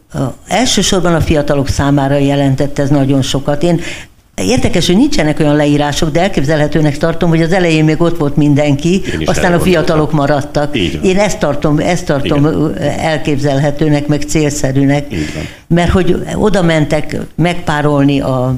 elsősorban 0.46 1.14
a 1.14 1.20
fiatalok 1.20 1.68
számára 1.68 2.16
jelentett 2.16 2.78
ez 2.78 2.90
nagyon 2.90 3.22
sokat. 3.22 3.62
Én 3.62 3.80
Érdekes, 4.34 4.86
hogy 4.86 4.96
nincsenek 4.96 5.40
olyan 5.40 5.56
leírások, 5.56 6.10
de 6.10 6.20
elképzelhetőnek 6.20 6.98
tartom, 6.98 7.28
hogy 7.28 7.42
az 7.42 7.52
elején 7.52 7.84
még 7.84 8.00
ott 8.00 8.18
volt 8.18 8.36
mindenki, 8.36 9.02
aztán 9.24 9.52
a 9.52 9.60
fiatalok 9.60 10.12
maradtak. 10.12 10.76
Én 11.02 11.18
ezt 11.18 11.38
tartom, 11.38 11.78
ezt 11.78 12.06
tartom 12.06 12.72
elképzelhetőnek, 12.96 14.06
meg 14.06 14.22
célszerűnek. 14.22 15.06
Mert 15.66 15.90
hogy 15.90 16.22
oda 16.34 16.62
mentek 16.62 17.16
megpárolni 17.34 18.20
a 18.20 18.54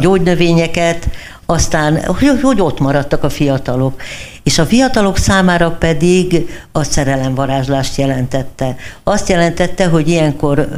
gyógynövényeket, 0.00 1.08
aztán 1.46 2.04
hogy, 2.04 2.40
hogy 2.42 2.60
ott 2.60 2.78
maradtak 2.80 3.24
a 3.24 3.28
fiatalok. 3.28 4.00
És 4.42 4.58
a 4.58 4.66
fiatalok 4.66 5.16
számára 5.16 5.70
pedig 5.70 6.48
a 6.72 6.82
szerelemvarázslást 6.82 7.96
jelentette. 7.96 8.76
Azt 9.04 9.28
jelentette, 9.28 9.86
hogy 9.86 10.08
ilyenkor 10.08 10.68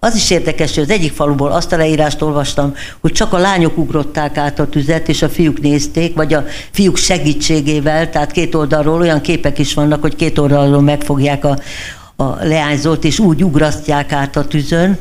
az 0.00 0.14
is 0.14 0.30
érdekes, 0.30 0.74
hogy 0.74 0.82
az 0.82 0.90
egyik 0.90 1.12
faluból 1.12 1.50
azt 1.50 1.72
a 1.72 1.76
leírást 1.76 2.22
olvastam, 2.22 2.74
hogy 3.00 3.12
csak 3.12 3.32
a 3.32 3.38
lányok 3.38 3.78
ugrották 3.78 4.36
át 4.36 4.58
a 4.58 4.68
tüzet, 4.68 5.08
és 5.08 5.22
a 5.22 5.28
fiúk 5.28 5.60
nézték, 5.60 6.14
vagy 6.14 6.34
a 6.34 6.44
fiúk 6.70 6.96
segítségével, 6.96 8.10
tehát 8.10 8.30
két 8.30 8.54
oldalról 8.54 9.00
olyan 9.00 9.20
képek 9.20 9.58
is 9.58 9.74
vannak, 9.74 10.00
hogy 10.00 10.16
két 10.16 10.38
oldalról 10.38 10.80
megfogják 10.80 11.44
a, 11.44 11.58
a 12.16 12.44
leányzót, 12.44 13.04
és 13.04 13.18
úgy 13.18 13.44
ugrasztják 13.44 14.12
át 14.12 14.36
a 14.36 14.46
tüzön. 14.46 14.98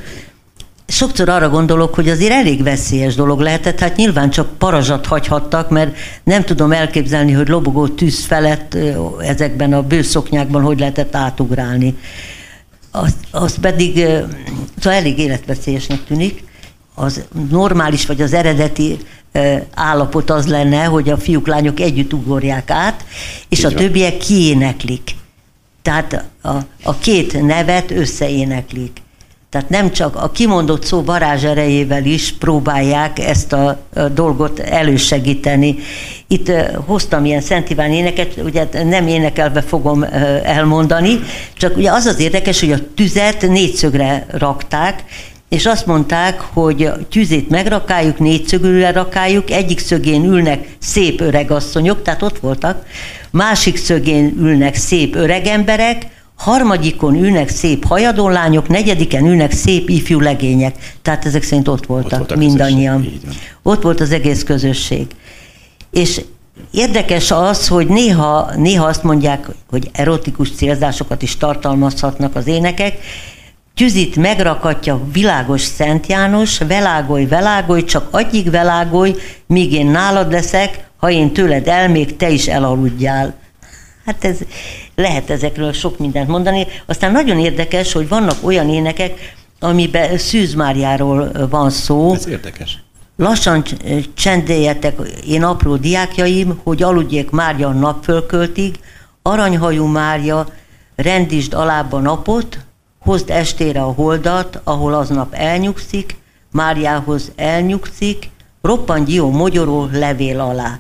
Sokszor 0.88 1.30
arra 1.30 1.50
gondolok, 1.50 1.96
hogy 1.96 2.10
azért 2.10 2.32
elég 2.32 2.64
veszélyes 2.64 3.16
dolog 3.16 3.40
lehetett, 3.40 3.80
hát 3.80 3.96
nyilván 3.96 4.30
csak 4.30 4.58
parazsat 4.58 5.06
hagyhattak, 5.06 5.70
mert 5.70 5.96
nem 6.24 6.44
tudom 6.44 6.72
elképzelni, 6.72 7.32
hogy 7.32 7.48
lobogó 7.48 7.88
tűz 7.88 8.26
felett 8.26 8.78
ezekben 9.20 9.74
a 9.74 9.82
bőszoknyákban 9.82 10.62
hogy 10.62 10.80
lehetett 10.80 11.16
átugrálni 11.16 11.96
az, 12.92 13.16
az 13.32 13.58
pedig 13.62 13.96
szóval 14.80 15.00
elég 15.00 15.20
életveszélyesnek 15.20 16.04
tűnik. 16.06 16.44
Az 16.96 17.24
normális 17.50 18.06
vagy 18.06 18.22
az 18.22 18.34
eredeti 18.34 18.98
állapot 19.74 20.30
az 20.30 20.48
lenne, 20.48 20.84
hogy 20.84 21.10
a 21.10 21.18
fiúk, 21.18 21.48
lányok 21.48 21.80
együtt 21.80 22.14
ugorják 22.14 22.70
át, 22.70 23.06
és 23.50 23.60
Így 23.60 23.66
a 23.66 23.70
van. 23.70 23.78
többiek 23.78 24.18
kiéneklik. 24.18 25.16
Tehát 25.82 26.26
a, 26.42 26.50
a 26.84 26.98
két 26.98 27.42
nevet 27.42 27.92
összeéneklik. 27.92 29.02
Tehát 29.50 29.70
nem 29.70 29.92
csak 29.92 30.16
a 30.16 30.32
kimondott 30.32 30.86
szó 30.86 31.04
varázs 31.04 31.44
erejével 31.44 32.06
is 32.06 32.34
próbálják 32.40 33.20
ezt 33.20 33.54
a, 33.54 33.80
dolgot 34.14 34.60
elősegíteni. 34.60 35.76
Itt 36.28 36.52
hoztam 36.86 37.26
ilyen 37.26 37.42
Szent 37.42 37.70
Iván 37.70 37.92
éneket, 37.92 38.38
ugye 38.44 38.68
nem 38.84 39.08
énekelve 39.08 39.62
fogom 39.62 40.04
elmondani, 40.44 41.20
csak 41.54 41.78
ugye 41.78 41.92
az 41.92 42.06
az 42.06 42.20
érdekes, 42.20 42.60
hogy 42.60 42.72
a 42.72 42.94
tüzet 42.96 43.42
négyszögre 43.42 44.26
rakták, 44.32 45.04
és 45.50 45.66
azt 45.66 45.86
mondták, 45.86 46.40
hogy 46.40 46.84
a 46.84 47.08
tűzét 47.08 47.50
megrakáljuk, 47.50 48.20
négyszögülre 48.20 48.92
rakáljuk, 48.92 49.52
egyik 49.52 49.80
szögén 49.80 50.24
ülnek 50.24 50.76
szép 50.80 51.22
öregasszonyok, 51.22 52.04
tehát 52.04 52.22
ott 52.22 52.40
voltak, 52.40 52.86
másik 53.32 53.78
szögén 53.78 54.34
ülnek 54.40 54.76
szép 54.76 55.16
öreg 55.16 55.46
emberek, 55.46 56.06
harmadikon 56.38 57.16
ülnek 57.16 57.50
szép 57.50 57.86
hajadonlányok, 57.86 58.68
negyediken 58.68 59.26
ülnek 59.26 59.52
szép 59.52 59.90
ifjú 59.90 60.20
legények. 60.20 60.96
Tehát 61.02 61.26
ezek 61.26 61.44
szerint 61.44 61.68
ott 61.68 61.86
voltak, 61.86 62.12
ott 62.12 62.18
voltak 62.18 62.38
mindannyian. 62.38 63.20
Ott 63.64 63.82
volt 63.82 64.00
az 64.00 64.12
egész 64.12 64.44
közösség. 64.44 65.08
És 65.92 66.22
érdekes 66.72 67.32
az, 67.32 67.68
hogy 67.68 67.88
néha, 67.88 68.52
néha 68.56 68.86
azt 68.86 69.04
mondják, 69.04 69.48
hogy 69.70 69.90
erotikus 69.94 70.52
célzásokat 70.52 71.22
is 71.22 71.38
tartalmazhatnak 71.38 72.36
az 72.36 72.48
énekek, 72.48 72.98
Tüzit 73.78 74.16
megrakatja 74.16 75.02
világos 75.12 75.62
Szent 75.62 76.08
János, 76.08 76.58
velágolj, 76.58 77.26
velágolj, 77.26 77.84
csak 77.84 78.08
adjig 78.12 78.50
velágolj, 78.50 79.16
míg 79.48 79.74
én 79.74 79.86
nálad 79.86 80.32
leszek, 80.32 80.88
ha 80.98 81.10
én 81.10 81.34
tőled 81.34 81.68
elmék, 81.68 82.16
te 82.16 82.30
is 82.30 82.48
elaludjál. 82.48 83.34
Hát 84.08 84.24
ez, 84.24 84.38
lehet 84.96 85.30
ezekről 85.30 85.74
sok 85.74 85.98
mindent 85.98 86.28
mondani. 86.28 86.68
Aztán 86.86 87.12
nagyon 87.12 87.40
érdekes, 87.40 87.94
hogy 87.94 88.08
vannak 88.08 88.38
olyan 88.42 88.70
énekek, 88.70 89.36
amiben 89.60 90.18
Szűz 90.18 90.54
Máriáról 90.54 91.48
van 91.50 91.70
szó. 91.70 92.14
Ez 92.14 92.28
érdekes. 92.28 92.84
Lassan 93.16 93.64
csendéljetek, 94.14 95.00
én 95.28 95.44
apró 95.44 95.76
diákjaim, 95.76 96.60
hogy 96.64 96.84
aludjék 96.84 97.30
Mária 97.30 97.70
napfölköltig, 97.70 98.80
aranyhajú 99.22 99.86
Mária, 99.86 100.48
rendítsd 100.96 101.54
alába 101.54 102.00
napot, 102.00 102.60
hozd 103.00 103.30
estére 103.30 103.82
a 103.82 103.92
holdat, 103.92 104.62
ahol 104.64 104.94
aznap 104.94 105.34
elnyugszik, 105.34 106.16
Máriához 106.52 107.32
elnyugszik, 107.36 108.30
roppant 108.62 109.10
jó 109.10 109.30
mogyoró 109.32 109.90
levél 109.92 110.40
alá. 110.40 110.80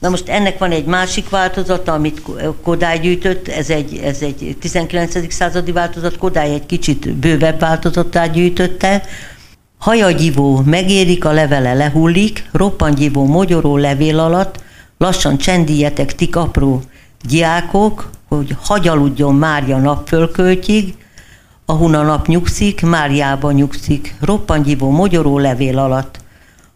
Na 0.00 0.08
most 0.08 0.28
ennek 0.28 0.58
van 0.58 0.70
egy 0.70 0.84
másik 0.84 1.28
változata, 1.28 1.92
amit 1.92 2.22
Kodály 2.62 2.98
gyűjtött, 2.98 3.48
ez 3.48 3.70
egy, 3.70 3.96
ez 4.04 4.20
egy 4.20 4.56
19. 4.60 5.32
századi 5.32 5.72
változat, 5.72 6.18
Kodály 6.18 6.54
egy 6.54 6.66
kicsit 6.66 7.14
bővebb 7.14 7.60
változatát 7.60 8.32
gyűjtötte. 8.32 9.02
Hajagyivó 9.78 10.62
megérik, 10.64 11.24
a 11.24 11.32
levele 11.32 11.74
lehullik, 11.74 12.48
roppangyivó 12.52 13.24
mogyoró 13.24 13.76
levél 13.76 14.18
alatt, 14.18 14.60
lassan 14.98 15.38
csendíjetek 15.38 16.14
tik 16.14 16.36
apró 16.36 16.82
diákok, 17.28 18.10
hogy 18.28 18.56
hagyaludjon 18.62 19.34
Mária 19.34 19.78
napfölköltjig, 19.78 20.94
ahun 21.66 21.94
a 21.94 22.02
nap 22.02 22.26
nyugszik, 22.26 22.82
Máriában 22.82 23.54
nyugszik, 23.54 24.14
roppangyivó 24.20 24.90
mogyoró 24.90 25.38
levél 25.38 25.78
alatt. 25.78 26.18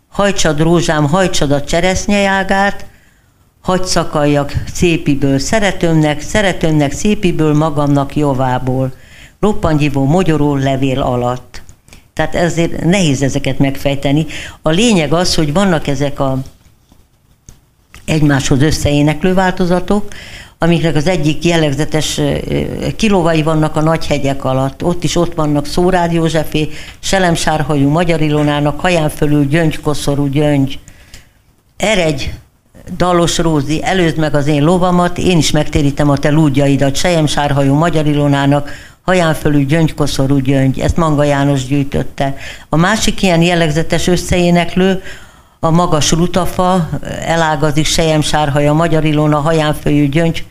Hajtsad 0.08 0.60
rózsám, 0.60 1.08
hajtsad 1.08 1.50
a 1.50 1.64
cseresznyejágát, 1.64 2.86
hagy 3.70 3.84
szakaljak 3.84 4.52
szépiből 4.72 5.38
szeretőmnek, 5.38 6.20
szeretőmnek 6.20 6.92
szépiből, 6.92 7.54
magamnak 7.54 8.16
jovából, 8.16 8.92
roppangyivó 9.40 10.04
mogyoró 10.04 10.56
levél 10.56 11.00
alatt. 11.00 11.62
Tehát 12.14 12.34
ezért 12.34 12.84
nehéz 12.84 13.22
ezeket 13.22 13.58
megfejteni. 13.58 14.26
A 14.62 14.70
lényeg 14.70 15.12
az, 15.12 15.34
hogy 15.34 15.52
vannak 15.52 15.86
ezek 15.86 16.20
a 16.20 16.38
egymáshoz 18.04 18.62
összeéneklő 18.62 19.34
változatok, 19.34 20.08
amiknek 20.58 20.94
az 20.94 21.06
egyik 21.06 21.44
jellegzetes 21.44 22.20
kilóvai 22.96 23.42
vannak 23.42 23.76
a 23.76 23.80
nagy 23.80 24.06
hegyek 24.06 24.44
alatt. 24.44 24.84
Ott 24.84 25.04
is 25.04 25.16
ott 25.16 25.34
vannak 25.34 25.66
Szórád 25.66 26.12
Józsefé, 26.12 26.68
Selemsárhajú 26.98 27.88
Magyar 27.88 28.20
Ilonának, 28.20 28.80
haján 28.80 29.08
fölül 29.08 29.46
gyöngy, 29.46 29.80
koszorú 29.80 30.26
gyöngy. 30.26 30.78
Eregy 31.76 32.32
Dalos 32.96 33.38
Rózi, 33.38 33.84
előzd 33.84 34.18
meg 34.18 34.34
az 34.34 34.46
én 34.46 34.62
lovamat, 34.62 35.18
én 35.18 35.38
is 35.38 35.50
megtérítem 35.50 36.10
a 36.10 36.16
te 36.16 36.30
lúdjaidat, 36.30 36.96
sejem 36.96 37.26
sárhajú 37.26 37.74
Magyar 37.74 38.06
Ilonának, 38.06 38.70
haján 39.02 39.34
fölül 39.34 39.64
gyöngykoszorú 39.64 40.38
gyöngy, 40.38 40.80
ezt 40.80 40.96
Manga 40.96 41.24
János 41.24 41.66
gyűjtötte. 41.66 42.36
A 42.68 42.76
másik 42.76 43.22
ilyen 43.22 43.42
jellegzetes 43.42 44.06
összeéneklő, 44.06 45.02
a 45.60 45.70
magas 45.70 46.10
rutafa, 46.10 46.88
elágazik 47.26 47.84
sejem 47.84 48.20
sárhaja 48.20 48.72
Magyar 48.72 49.04
Ilona, 49.04 49.38
haján 49.38 49.74
fölül 49.74 50.06
gyöngy, 50.06 50.44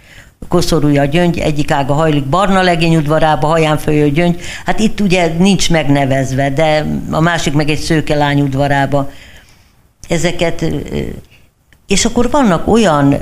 koszorúja 0.48 1.06
gyöngy, 1.06 1.40
egyik 1.40 1.72
ága 1.72 1.94
hajlik 1.94 2.26
barna 2.26 2.62
legény 2.62 2.96
udvarába, 2.96 3.48
haján 3.48 3.78
följő 3.78 4.10
gyöngy. 4.10 4.42
Hát 4.66 4.80
itt 4.80 5.00
ugye 5.00 5.34
nincs 5.38 5.70
megnevezve, 5.70 6.50
de 6.50 6.86
a 7.12 7.20
másik 7.20 7.54
meg 7.54 7.70
egy 7.70 7.80
szőke 7.80 8.16
lány 8.16 8.42
udvarába. 8.42 9.10
Ezeket 10.08 10.66
és 11.90 12.06
akkor 12.06 12.30
vannak 12.30 12.68
olyan 12.68 13.16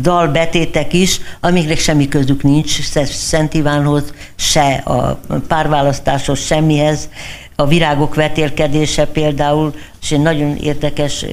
dalbetétek 0.00 0.92
is, 0.92 1.20
amiknek 1.40 1.78
semmi 1.78 2.08
közük 2.08 2.42
nincs 2.42 2.80
Szent 3.04 3.54
Ivánhoz, 3.54 4.12
se 4.34 4.74
a 4.74 5.20
párválasztáshoz, 5.48 6.38
semmihez. 6.38 7.08
A 7.56 7.66
virágok 7.66 8.14
vetélkedése 8.14 9.06
például, 9.06 9.74
és 10.00 10.12
egy 10.12 10.20
nagyon 10.20 10.56
érdekes 10.56 11.26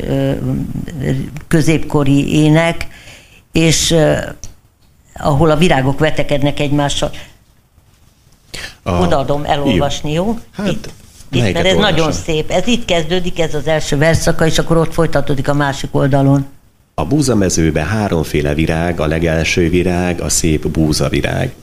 középkori 1.47 2.33
ének, 2.33 2.87
és 3.51 3.95
ahol 5.13 5.49
a 5.49 5.55
virágok 5.55 5.99
vetekednek 5.99 6.59
egymással. 6.59 7.11
A... 8.83 8.91
Odaadom 8.91 9.43
elolvasni, 9.45 10.11
jó? 10.11 10.37
Hát, 10.51 10.67
Itt. 10.67 10.89
Itt, 11.31 11.41
mert 11.41 11.55
ez 11.55 11.75
olvasom? 11.75 11.81
nagyon 11.81 12.11
szép. 12.11 12.51
Ez 12.51 12.67
itt 12.67 12.85
kezdődik, 12.85 13.39
ez 13.39 13.53
az 13.53 13.67
első 13.67 13.97
verszaka, 13.97 14.45
és 14.45 14.57
akkor 14.57 14.77
ott 14.77 14.93
folytatódik 14.93 15.47
a 15.47 15.53
másik 15.53 15.95
oldalon. 15.95 16.45
A 16.93 17.05
búzamezőbe 17.05 17.81
háromféle 17.81 18.53
virág, 18.53 18.99
a 18.99 19.05
legelső 19.05 19.69
virág, 19.69 20.21
a 20.21 20.29
szép 20.29 20.67
búzavirág. 20.67 21.53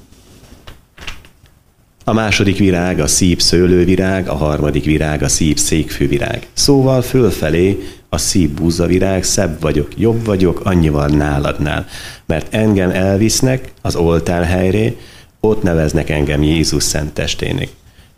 A 2.05 2.13
második 2.13 2.59
virág 2.59 3.01
a 3.01 3.07
szíp 3.07 3.41
szőlővirág, 3.41 4.29
a 4.29 4.35
harmadik 4.35 4.85
virág 4.85 5.23
a 5.23 5.29
szíp 5.29 5.59
székfűvirág. 5.59 6.47
Szóval 6.53 7.03
fölfelé 7.03 7.79
a 8.09 8.19
szíp 8.19 8.51
búzavirág, 8.51 9.23
szebb 9.23 9.61
vagyok, 9.61 9.89
jobb 9.97 10.25
vagyok, 10.25 10.61
annyival 10.65 11.07
náladnál. 11.07 11.87
Mert 12.27 12.55
engem 12.55 12.91
elvisznek 12.91 13.73
az 13.83 13.97
oltárhelyre, 13.97 14.93
ott 15.41 15.63
neveznek 15.63 16.11
engem 16.11 16.43
Jézus 16.43 16.83
szent 16.83 17.13
testének. 17.13 17.69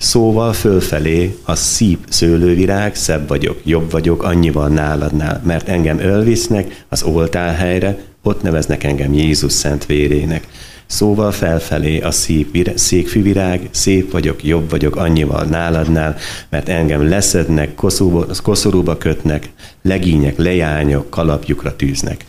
Szóval 0.01 0.53
fölfelé 0.53 1.39
a 1.45 1.55
szíp 1.55 1.99
szőlővirág, 2.09 2.95
szebb 2.95 3.29
vagyok, 3.29 3.61
jobb 3.65 3.91
vagyok, 3.91 4.23
annyival 4.23 4.69
náladnál, 4.69 5.43
mert 5.45 5.69
engem 5.69 5.99
ölvisznek 5.99 6.85
az 6.89 7.03
oltárhelyre, 7.03 7.99
ott 8.23 8.43
neveznek 8.43 8.85
engem 8.85 9.13
Jézus 9.13 9.53
szent 9.53 9.87
vérének. 9.87 10.47
Szóval 10.87 11.33
felfelé 11.33 12.01
a 12.01 12.11
szép 12.11 12.71
székfűvirág, 12.75 13.69
szép 13.71 14.13
vagyok, 14.13 14.45
jobb 14.45 14.71
vagyok 14.71 14.97
annyival 14.97 15.45
náladnál, 15.45 16.17
mert 16.49 16.69
engem 16.69 17.09
leszednek, 17.09 17.75
koszúba, 17.75 18.27
koszorúba 18.43 18.99
kötnek, 18.99 19.51
legények, 19.83 20.37
lejányok, 20.39 21.11
kalapjukra 21.11 21.77
tűznek. 21.77 22.25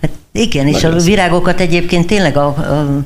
Hát 0.00 0.10
igen, 0.32 0.64
Nagyon 0.64 0.92
és 0.92 1.02
a 1.02 1.04
virágokat 1.04 1.60
egyébként 1.60 2.06
tényleg 2.06 2.36
a, 2.36 2.46
a 2.46 3.04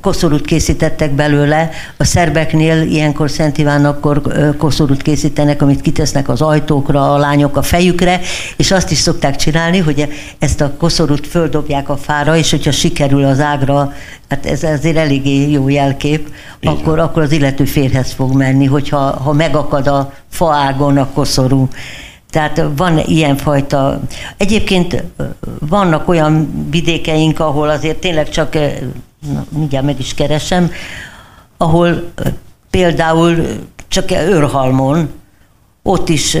koszorút 0.00 0.44
készítettek 0.44 1.12
belőle. 1.12 1.70
A 1.96 2.04
szerbeknél 2.04 2.82
ilyenkor 2.82 3.30
Szent 3.30 3.58
Ivánakkor 3.58 4.22
koszorút 4.58 5.02
készítenek, 5.02 5.62
amit 5.62 5.80
kitesznek 5.80 6.28
az 6.28 6.40
ajtókra, 6.40 7.12
a 7.12 7.18
lányok 7.18 7.56
a 7.56 7.62
fejükre, 7.62 8.20
és 8.56 8.70
azt 8.70 8.90
is 8.90 8.98
szokták 8.98 9.36
csinálni, 9.36 9.78
hogy 9.78 10.08
ezt 10.38 10.60
a 10.60 10.72
koszorút 10.78 11.26
földobják 11.26 11.88
a 11.88 11.96
fára, 11.96 12.36
és 12.36 12.50
hogyha 12.50 12.70
sikerül 12.70 13.24
az 13.24 13.40
ágra, 13.40 13.92
hát 14.28 14.46
ez 14.46 14.62
azért 14.62 14.96
eléggé 14.96 15.50
jó 15.50 15.68
jelkép, 15.68 16.32
akkor, 16.62 16.98
akkor 16.98 17.22
az 17.22 17.32
illető 17.32 17.64
férhez 17.64 18.12
fog 18.12 18.36
menni, 18.36 18.66
hogyha 18.66 18.98
ha 18.98 19.32
megakad 19.32 19.86
a 19.86 20.12
faágon 20.30 20.98
a 20.98 21.10
koszorú. 21.12 21.68
Tehát 22.30 22.62
van 22.76 22.98
ilyenfajta. 22.98 24.00
Egyébként 24.36 25.02
vannak 25.58 26.08
olyan 26.08 26.66
vidékeink, 26.70 27.40
ahol 27.40 27.68
azért 27.68 27.96
tényleg 27.96 28.28
csak 28.28 28.56
na, 29.20 29.44
mindjárt 29.48 29.84
meg 29.84 29.98
is 29.98 30.14
keresem, 30.14 30.70
ahol 31.56 32.12
például 32.70 33.46
csak 33.88 34.10
őrhalmon, 34.10 35.10
ott 35.82 36.08
is 36.08 36.36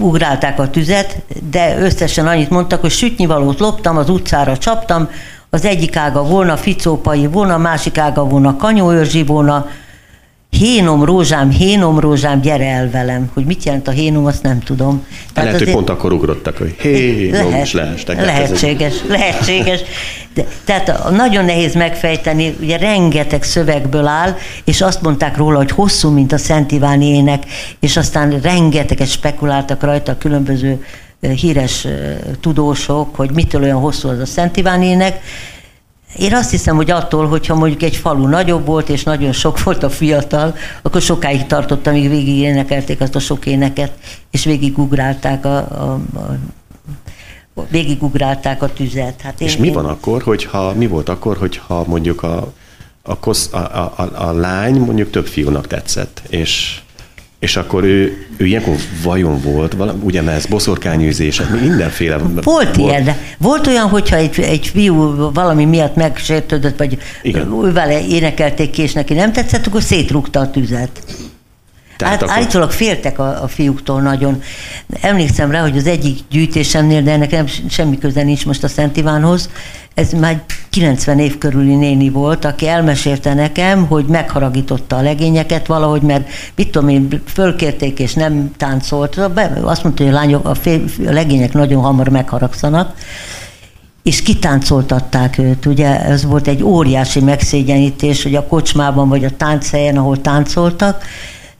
ugrálták 0.00 0.58
a 0.58 0.70
tüzet, 0.70 1.22
de 1.50 1.78
összesen 1.78 2.26
annyit 2.26 2.50
mondtak, 2.50 2.80
hogy 2.80 2.90
sütnyivalót 2.90 3.58
loptam, 3.58 3.96
az 3.96 4.08
utcára 4.08 4.58
csaptam, 4.58 5.08
az 5.50 5.64
egyik 5.64 5.96
ága 5.96 6.24
volna 6.24 6.56
ficópai 6.56 7.26
volna, 7.26 7.58
másik 7.58 7.98
ága 7.98 8.24
volna 8.24 8.56
kanyóőrzsi 8.56 9.24
volna, 9.24 9.66
Hénom 10.58 11.04
rózsám, 11.04 11.50
hénom 11.50 11.98
rózsám, 11.98 12.40
gyere 12.40 12.66
el 12.66 12.90
velem. 12.90 13.30
Hogy 13.34 13.44
mit 13.44 13.64
jelent 13.64 13.88
a 13.88 13.90
hénom, 13.90 14.26
azt 14.26 14.42
nem 14.42 14.60
tudom. 14.60 15.06
Tehát 15.16 15.34
lehet, 15.34 15.54
azért... 15.54 15.64
hogy 15.64 15.74
pont 15.74 15.98
akkor 15.98 16.12
ugrottak, 16.12 16.56
hogy 16.56 16.74
hénom, 16.78 17.48
lehet, 17.48 17.64
és 17.64 17.72
leestek. 17.72 18.24
Lehetséges, 18.24 18.94
lehetséges. 19.08 19.80
De, 20.34 20.46
tehát 20.64 21.10
nagyon 21.10 21.44
nehéz 21.44 21.74
megfejteni, 21.74 22.56
ugye 22.60 22.76
rengeteg 22.76 23.42
szövegből 23.42 24.06
áll, 24.06 24.36
és 24.64 24.80
azt 24.80 25.02
mondták 25.02 25.36
róla, 25.36 25.56
hogy 25.56 25.70
hosszú, 25.70 26.10
mint 26.10 26.32
a 26.32 26.38
Szent 26.38 26.72
Iváni 26.72 27.06
ének, 27.06 27.42
és 27.80 27.96
aztán 27.96 28.40
rengeteget 28.40 29.08
spekuláltak 29.08 29.82
rajta 29.82 30.12
a 30.12 30.18
különböző 30.18 30.84
híres 31.20 31.86
tudósok, 32.40 33.16
hogy 33.16 33.30
mitől 33.30 33.62
olyan 33.62 33.80
hosszú 33.80 34.08
az 34.08 34.18
a 34.18 34.26
Szent 34.26 34.56
Iváni 34.56 34.86
ének, 34.86 35.20
én 36.18 36.34
azt 36.34 36.50
hiszem, 36.50 36.76
hogy 36.76 36.90
attól, 36.90 37.26
hogyha 37.26 37.54
mondjuk 37.54 37.82
egy 37.82 37.96
falu 37.96 38.26
nagyobb 38.26 38.66
volt, 38.66 38.88
és 38.88 39.02
nagyon 39.02 39.32
sok 39.32 39.62
volt 39.62 39.82
a 39.82 39.90
fiatal, 39.90 40.54
akkor 40.82 41.00
sokáig 41.00 41.46
tartott, 41.46 41.86
amíg 41.86 42.08
végig 42.08 42.36
énekelték 42.36 43.00
azt 43.00 43.14
a 43.14 43.18
sok 43.18 43.46
éneket, 43.46 43.92
és 44.30 44.44
végigugrálták 44.44 45.44
a, 45.44 45.56
a, 45.56 46.00
a 47.54 47.62
végigugrálták 47.70 48.62
a 48.62 48.72
tüzet. 48.72 49.20
Hát 49.20 49.40
én, 49.40 49.48
és 49.48 49.56
mi 49.56 49.66
én... 49.66 49.72
van 49.72 49.86
akkor, 49.86 50.22
hogyha, 50.22 50.72
mi 50.74 50.86
volt 50.86 51.08
akkor, 51.08 51.36
hogyha 51.36 51.84
mondjuk 51.86 52.22
a, 52.22 52.52
a, 53.02 53.18
kosz, 53.18 53.52
a, 53.52 53.56
a, 53.96 54.10
a 54.14 54.32
lány 54.32 54.78
mondjuk 54.78 55.10
több 55.10 55.26
fiúnak 55.26 55.66
tetszett, 55.66 56.22
és 56.28 56.80
és 57.42 57.56
akkor 57.56 57.84
ő, 57.84 58.26
ő 58.36 58.46
ilyenkor 58.46 58.76
vajon 59.02 59.40
volt, 59.40 59.72
valami, 59.72 59.98
ugye 60.02 60.22
mert 60.22 60.36
ez 60.36 60.46
boszorkányűzés, 60.46 61.42
mindenféle... 61.60 62.16
Volt, 62.18 62.44
volt. 62.44 62.76
ilyen, 62.76 63.04
de 63.04 63.18
volt 63.38 63.66
olyan, 63.66 63.88
hogyha 63.88 64.16
egy, 64.16 64.40
egy 64.40 64.66
fiú 64.66 65.30
valami 65.32 65.64
miatt 65.64 65.94
megsértődött, 65.94 66.78
vagy 66.78 66.98
ő 67.62 67.72
vele 67.72 68.06
énekelték 68.06 68.70
ki, 68.70 68.82
és 68.82 68.92
neki 68.92 69.14
nem 69.14 69.32
tetszett, 69.32 69.66
akkor 69.66 69.82
szétrúgta 69.82 70.40
a 70.40 70.50
tüzet. 70.50 71.04
Tehát 72.02 72.20
hát, 72.20 72.22
akkor... 72.28 72.42
Állítólag 72.42 72.70
féltek 72.70 73.18
a, 73.18 73.42
a 73.42 73.48
fiúktól 73.48 74.00
nagyon. 74.00 74.42
Emlékszem 75.00 75.50
rá, 75.50 75.60
hogy 75.60 75.76
az 75.76 75.86
egyik 75.86 76.18
gyűjtésemnél, 76.30 77.02
de 77.02 77.10
ennek 77.10 77.30
nem, 77.30 77.46
semmi 77.68 77.98
köze 77.98 78.22
nincs 78.22 78.46
most 78.46 78.64
a 78.64 78.68
Szent 78.68 78.96
Ivánhoz, 78.96 79.48
ez 79.94 80.12
már 80.12 80.42
90 80.70 81.18
év 81.18 81.38
körüli 81.38 81.74
néni 81.74 82.08
volt, 82.08 82.44
aki 82.44 82.68
elmesélte 82.68 83.34
nekem, 83.34 83.86
hogy 83.86 84.04
megharagította 84.04 84.96
a 84.96 85.02
legényeket 85.02 85.66
valahogy, 85.66 86.02
mert 86.02 86.28
mit 86.54 86.70
tudom 86.70 86.88
én, 86.88 87.22
fölkérték 87.26 87.98
és 87.98 88.14
nem 88.14 88.50
táncolt. 88.56 89.16
Azt 89.62 89.82
mondta, 89.82 90.02
hogy 90.02 90.12
a 90.12 90.14
lányok, 90.14 90.48
a, 90.48 90.54
fél, 90.54 90.84
a 91.06 91.12
legények 91.12 91.52
nagyon 91.52 91.82
hamar 91.82 92.08
megharagszanak, 92.08 92.94
és 94.02 94.22
kitáncoltatták 94.22 95.38
őt. 95.38 95.66
Ugye 95.66 96.04
ez 96.04 96.24
volt 96.24 96.48
egy 96.48 96.62
óriási 96.62 97.20
megszégyenítés, 97.20 98.22
hogy 98.22 98.34
a 98.34 98.46
kocsmában 98.46 99.08
vagy 99.08 99.24
a 99.24 99.36
tánchelyen, 99.36 99.96
ahol 99.96 100.20
táncoltak, 100.20 101.04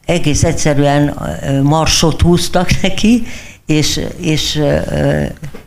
egész 0.04 0.44
egyszerűen 0.44 1.14
marsot 1.62 2.20
húztak 2.20 2.70
neki, 2.82 3.22
és, 3.66 4.00
és 4.20 4.60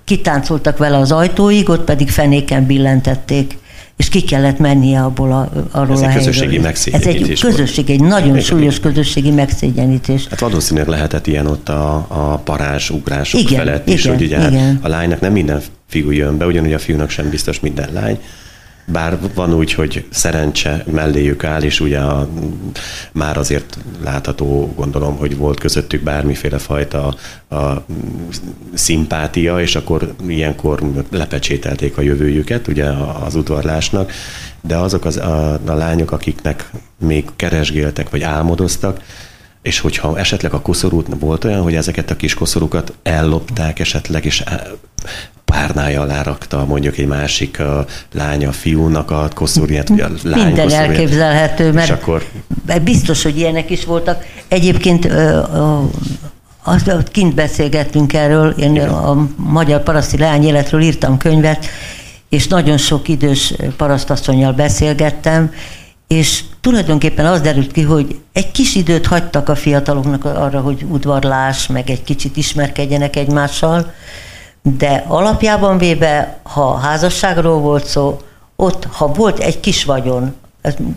kitáncoltak 0.04 0.78
vele 0.78 0.98
az 0.98 1.12
ajtóig, 1.12 1.70
ott 1.70 1.84
pedig 1.84 2.10
fenéken 2.10 2.66
billentették 2.66 3.58
és 3.98 4.10
ki 4.10 4.22
kellett 4.22 4.60
mennie 4.60 5.04
abból 5.04 5.32
a, 5.32 5.50
arról 5.72 5.96
Ez 5.96 6.02
a 6.02 6.08
egy 6.08 6.16
közösségi 6.16 6.58
megszégyenítés. 6.58 7.16
Ez 7.16 7.30
egy 7.30 7.40
közösség, 7.40 7.90
egy 7.90 8.02
nagyon 8.02 8.40
súlyos 8.40 8.80
közösségi 8.80 9.32
megszégyenítés. 9.32 10.28
Hát 10.30 10.40
valószínűleg 10.40 10.90
lehetett 10.90 11.28
ilyen 11.28 11.48
ott 11.48 11.70
a, 11.70 11.96
a 12.08 12.38
parázs 12.44 12.90
ugrások 12.90 13.40
igen, 13.40 13.58
felett 13.58 13.90
is, 13.90 14.04
igen, 14.04 14.16
hogy 14.16 14.26
ugye 14.26 14.48
igen. 14.48 14.80
a 14.82 14.88
lánynak 14.88 15.20
nem 15.20 15.32
minden 15.32 15.62
fiú 15.88 16.12
jön 16.12 16.38
be, 16.38 16.46
ugyanúgy 16.46 16.74
a 16.74 16.80
fiúnak 16.80 17.10
sem 17.10 17.30
biztos 17.30 17.60
minden 17.60 17.90
lány, 17.94 18.20
bár 18.86 19.18
van 19.34 19.54
úgy, 19.54 19.74
hogy 19.74 20.06
szerencse 20.10 20.84
melléjük 20.92 21.44
áll, 21.44 21.62
és 21.62 21.80
ugye 21.80 22.00
a, 22.00 22.30
már 23.12 23.38
azért 23.38 23.78
látható, 24.04 24.74
gondolom, 24.76 25.18
hogy 25.18 25.38
volt 25.38 25.60
közöttük 25.60 26.04
bármiféle 26.04 26.58
fajta 26.58 27.16
a 27.50 27.86
szimpátia, 28.74 29.60
és 29.62 29.76
akkor 29.76 30.16
ilyenkor 30.28 30.84
lepecsételték 31.12 31.98
a 31.98 32.02
jövőjüket, 32.02 32.68
ugye 32.68 32.86
az 33.26 33.36
udvarlásnak, 33.36 34.12
de 34.62 34.76
azok 34.78 35.06
az, 35.06 35.18
a, 35.18 35.54
a 35.54 35.74
lányok, 35.74 36.12
akiknek 36.12 36.70
még 37.00 37.26
keresgéltek, 37.36 38.10
vagy 38.10 38.22
álmodoztak, 38.22 39.02
és 39.62 39.80
hogyha 39.80 40.18
esetleg 40.18 40.54
a 40.54 40.62
koszorút 40.62 41.08
volt 41.20 41.44
olyan, 41.44 41.62
hogy 41.62 41.76
ezeket 41.76 42.12
a 42.12 42.16
kis 42.16 42.34
koszorúkat 42.34 42.94
ellopták 43.04 43.80
esetleg, 43.80 44.26
és 44.26 44.44
párnája 45.56 46.02
alá 46.02 46.22
rakta 46.22 46.66
mondjuk 46.66 46.98
egy 46.98 47.08
másik 47.08 47.60
a 47.60 47.86
lánya 48.14 48.52
fiúnak 48.52 49.12
a 49.12 49.30
koszorúját, 49.34 49.90
vagy 49.90 50.00
a 50.00 50.10
lány 50.24 50.46
Minden 50.46 50.72
elképzelhető, 50.72 51.72
mert 51.72 51.90
akkor... 51.90 52.26
biztos, 52.84 53.24
hogy 53.24 53.38
ilyenek 53.38 53.70
is 53.70 53.86
voltak. 53.86 54.26
Egyébként 54.48 55.08
azt 56.64 57.12
kint 57.12 57.36
beszélgettünk 57.36 58.14
erről, 58.14 58.50
én 58.50 58.80
a 58.80 59.28
Magyar 59.36 59.84
Paraszti 59.84 60.18
Leányéletről 60.18 60.82
írtam 60.82 61.18
könyvet, 61.18 61.66
és 62.30 62.48
nagyon 62.48 62.78
sok 62.78 63.08
idős 63.08 63.54
parasztasszonyjal 63.78 64.52
beszélgettem, 64.52 65.52
és 66.08 66.44
tulajdonképpen 66.62 67.26
az 67.26 67.42
derült 67.42 67.72
ki, 67.72 67.82
hogy 67.82 68.20
egy 68.34 68.52
kis 68.52 68.76
időt 68.76 69.06
hagytak 69.06 69.50
a 69.50 69.56
fiataloknak 69.56 70.26
arra, 70.26 70.60
hogy 70.60 70.86
udvarlás, 70.90 71.68
meg 71.68 71.90
egy 71.90 72.04
kicsit 72.04 72.38
ismerkedjenek 72.38 73.16
egymással, 73.16 73.94
de 74.78 75.04
alapjában 75.08 75.78
véve, 75.78 76.38
ha 76.44 76.78
házasságról 76.78 77.60
volt 77.60 77.86
szó, 77.86 78.20
ott, 78.56 78.88
ha 78.92 79.08
volt 79.08 79.40
egy 79.40 79.60
kis 79.60 79.84
vagyon, 79.84 80.36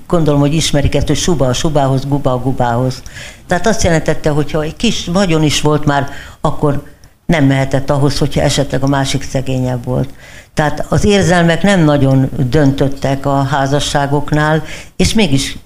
gondolom, 0.07 0.41
hogy 0.41 0.55
ismerik 0.55 0.95
ezt, 0.95 1.07
hogy 1.07 1.17
suba 1.17 1.47
a 1.47 1.53
subához, 1.53 2.07
guba 2.07 2.33
a 2.33 2.39
gubához. 2.39 3.03
Tehát 3.47 3.67
azt 3.67 3.83
jelentette, 3.83 4.31
hogy 4.31 4.51
ha 4.51 4.63
egy 4.63 4.77
kis 4.77 5.07
vagyon 5.07 5.43
is 5.43 5.61
volt 5.61 5.85
már, 5.85 6.09
akkor 6.41 6.83
nem 7.27 7.45
mehetett 7.45 7.91
ahhoz, 7.91 8.19
hogyha 8.19 8.41
esetleg 8.41 8.83
a 8.83 8.87
másik 8.87 9.23
szegényebb 9.23 9.85
volt. 9.85 10.09
Tehát 10.55 10.87
az 10.89 11.05
érzelmek 11.05 11.63
nem 11.63 11.85
nagyon 11.85 12.31
döntöttek 12.37 13.27
a 13.27 13.43
házasságoknál, 13.43 14.63
és 14.97 15.15
mégis 15.15 15.59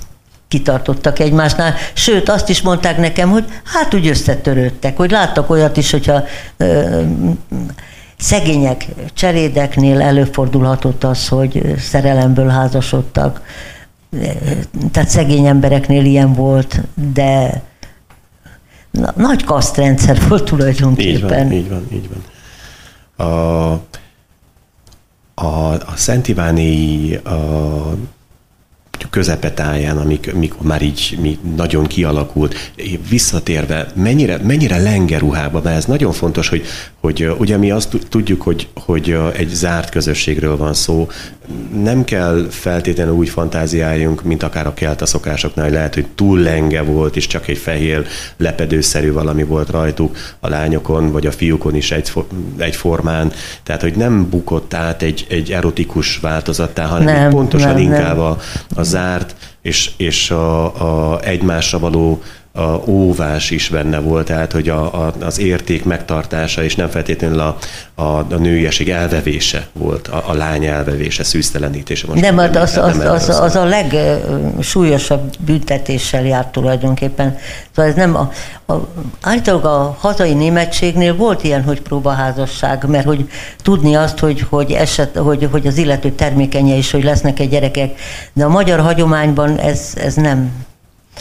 kitartottak 0.49 1.19
egymásnál. 1.19 1.75
Sőt, 1.93 2.29
azt 2.29 2.49
is 2.49 2.63
mondták 2.63 2.97
nekem, 2.99 3.31
hogy 3.31 3.45
hát 3.65 3.95
úgy 3.95 4.07
összetörődtek, 4.07 4.97
hogy 4.97 5.11
láttak 5.11 5.51
olyat 5.51 5.77
is, 5.77 5.91
hogyha 5.91 6.25
ö, 6.57 7.01
szegények 8.23 8.87
cserédeknél 9.13 10.01
előfordulhatott 10.01 11.05
az, 11.05 11.29
hogy 11.29 11.75
szerelemből 11.79 12.49
házasodtak. 12.49 13.43
tehát 14.91 15.09
szegény 15.09 15.47
embereknél 15.47 16.05
ilyen 16.05 16.33
volt, 16.33 16.81
de 17.13 17.63
na, 18.91 19.13
nagy 19.17 19.45
kasztrendszer 19.45 20.29
volt 20.29 20.45
tulajdonképpen. 20.45 21.53
Így 21.53 21.69
van, 21.69 21.83
így 21.83 21.89
van, 21.89 21.89
így 21.93 22.09
van. 22.09 23.29
A, 23.29 23.73
a, 25.35 25.73
a 25.73 25.93
Szent 25.95 26.29
Iváni 26.29 27.15
a 27.15 27.97
közepetáján, 29.11 29.99
amik, 29.99 30.31
amik 30.35 30.55
már 30.61 30.83
így 30.83 31.19
mi 31.21 31.39
nagyon 31.57 31.87
kialakult, 31.87 32.73
visszatérve, 33.09 33.93
mennyire, 33.95 34.39
mennyire 34.43 34.79
lengeruhában, 34.79 35.63
mert 35.65 35.77
ez 35.77 35.85
nagyon 35.85 36.13
fontos, 36.13 36.49
hogy, 36.49 36.65
hogy 37.01 37.31
ugye 37.39 37.57
mi 37.57 37.71
azt 37.71 37.97
tudjuk, 38.09 38.43
hogy, 38.43 38.69
hogy 38.75 39.17
egy 39.37 39.49
zárt 39.49 39.89
közösségről 39.89 40.57
van 40.57 40.75
szó, 40.75 41.09
nem 41.83 42.05
kell 42.05 42.47
feltétlenül 42.51 43.15
úgy 43.15 43.29
fantáziáljunk, 43.29 44.23
mint 44.23 44.43
akár 44.43 44.67
a 44.67 44.75
kelta 44.75 45.07
szokásoknál, 45.07 45.65
hogy 45.65 45.75
lehet, 45.75 45.95
hogy 45.95 46.07
túl 46.15 46.39
lenge 46.39 46.83
volt, 46.83 47.17
és 47.17 47.27
csak 47.27 47.49
egy 47.49 47.59
fehér 47.59 48.07
lepedőszerű 48.37 49.13
valami 49.13 49.43
volt 49.43 49.71
rajtuk 49.71 50.17
a 50.41 50.49
lányokon, 50.49 51.13
vagy 51.13 51.27
a 51.27 51.33
fiúkon 51.33 51.75
is 51.75 51.91
egy, 51.91 52.13
egyformán. 52.57 53.33
Tehát, 53.63 53.83
hogy 53.83 53.95
nem 53.95 54.29
bukott 54.31 54.75
át 54.75 55.03
egy, 55.03 55.27
egy 55.29 55.51
erotikus 55.51 56.19
változattá, 56.19 56.87
hanem 56.87 57.05
nem, 57.05 57.31
pontosan 57.31 57.73
nem, 57.73 57.83
inkább 57.83 58.17
nem. 58.17 58.25
A, 58.25 58.39
a 58.75 58.83
zárt 58.83 59.35
és, 59.63 59.91
és 59.97 60.31
a, 60.31 61.13
a 61.13 61.21
egymásra 61.25 61.79
való 61.79 62.23
a 62.55 62.81
óvás 62.87 63.51
is 63.51 63.69
benne 63.69 63.99
volt, 63.99 64.27
tehát 64.27 64.53
hogy 64.53 64.69
a, 64.69 65.07
a, 65.07 65.13
az 65.21 65.39
érték 65.39 65.85
megtartása, 65.85 66.63
és 66.63 66.77
nem 66.77 66.89
feltétlenül 66.89 67.41
a, 67.41 67.57
a, 67.95 68.03
a 68.03 68.37
nőiesség 68.39 68.91
elvevése 68.91 69.67
volt, 69.73 70.09
a, 70.09 70.25
a 70.27 70.35
lány 70.35 70.65
elvevése, 70.65 71.25
szűztelenítése. 71.25 72.07
Most 72.07 72.21
nem, 72.21 72.39
az, 72.39 72.57
az, 72.57 72.77
az, 72.77 72.99
az, 72.99 73.41
az 73.41 73.57
a 73.57 73.65
legsúlyosabb 73.65 75.37
büntetéssel 75.39 76.25
járt 76.25 76.53
tulajdonképpen. 76.53 77.39
Szóval 77.75 77.91
ez 77.91 77.97
nem 77.97 78.17
a, 78.17 78.31
a, 78.73 78.89
általában 79.21 79.81
a 79.81 79.97
hazai 79.99 80.35
németségnél 80.35 81.17
volt 81.17 81.45
ilyen, 81.45 81.63
hogy 81.63 81.81
próbaházasság, 81.81 82.85
mert 82.89 83.07
hogy 83.07 83.29
tudni 83.63 83.97
azt, 83.97 84.19
hogy, 84.19 84.47
hogy, 84.49 84.73
eset, 84.73 85.17
hogy, 85.17 85.49
hogy 85.51 85.67
az 85.67 85.79
illető 85.79 86.11
termékenye 86.11 86.75
is, 86.75 86.91
hogy 86.91 87.05
lesznek 87.05 87.41
egy 87.41 87.49
gyerekek, 87.49 88.01
de 88.33 88.45
a 88.45 88.49
magyar 88.49 88.81
hagyományban 88.81 89.59
ez, 89.59 89.93
ez 89.95 90.15
nem 90.15 90.51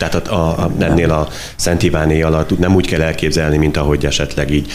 tehát 0.10 0.28
a, 0.28 0.48
a, 0.48 0.72
ennél 0.80 1.12
a 1.12 1.28
Szent 1.56 1.84
Iváné 1.84 2.22
alatt 2.22 2.60
nem 2.60 2.76
úgy 2.76 2.88
kell 2.88 3.02
elképzelni, 3.02 3.58
mint 3.58 3.78
ahogy 3.78 4.06
esetleg 4.06 4.52
így 4.52 4.72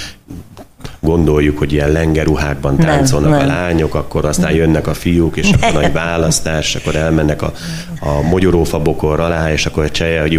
gondoljuk, 1.01 1.59
hogy 1.59 1.73
ilyen 1.73 1.93
lengeruhákban 1.93 2.77
táncolnak 2.77 3.31
nem, 3.31 3.39
nem. 3.39 3.49
a 3.49 3.53
lányok, 3.53 3.95
akkor 3.95 4.25
aztán 4.25 4.53
jönnek 4.53 4.87
a 4.87 4.95
fiúk, 4.95 5.37
és 5.37 5.51
akkor 5.51 5.83
nagy 5.83 5.93
választás, 5.93 6.75
akkor 6.75 6.97
elmennek 6.97 7.43
a, 7.43 7.53
a 8.01 8.21
mogyorófa 8.21 8.79
bokor 8.79 9.21
alá, 9.21 9.53
és 9.53 9.67
akkor 9.67 9.85
a 9.85 9.91
cseje 9.91 10.39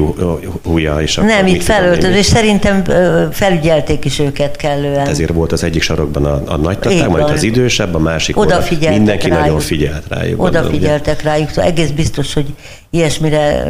húja, 0.64 1.02
és 1.02 1.18
akkor 1.18 1.30
Nem, 1.30 1.48
itt 1.48 1.64
felöltöz, 1.64 2.16
és 2.16 2.26
szerintem 2.26 2.84
felügyelték 3.32 4.06
is 4.06 4.20
őket 4.20 4.56
kellően. 4.56 5.08
Ezért 5.08 5.34
volt 5.34 5.52
az 5.52 5.64
egyik 5.64 5.82
sarokban 5.82 6.26
a, 6.26 6.42
a 6.46 6.58
nagy 6.58 6.80
tatár, 6.80 7.08
majd 7.08 7.30
az 7.30 7.44
idősebb, 7.44 7.96
a 7.96 8.00
másik 8.00 8.38
Oda 8.38 8.64
mindenki 8.90 9.30
rájuk. 9.30 9.46
nagyon 9.46 9.60
figyelt 9.60 10.04
rájuk. 10.08 10.44
Odafigyeltek 10.44 11.22
rájuk, 11.22 11.50
szóval 11.50 11.66
egész 11.66 11.90
biztos, 11.90 12.34
hogy 12.34 12.54
ilyesmire 12.90 13.64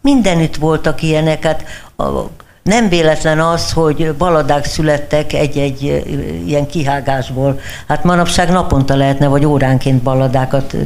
Mindenütt 0.00 0.56
voltak 0.56 1.02
ilyenek, 1.02 1.44
hát 1.44 1.64
a, 1.96 2.04
nem 2.62 2.88
véletlen 2.88 3.40
az, 3.40 3.72
hogy 3.72 4.14
baladák 4.14 4.64
születtek 4.64 5.32
egy-egy 5.32 5.82
ilyen 6.46 6.66
kihágásból. 6.66 7.60
Hát 7.86 8.04
manapság 8.04 8.50
naponta 8.50 8.96
lehetne, 8.96 9.26
vagy 9.26 9.44
óránként 9.44 10.02
baladákat 10.02 10.76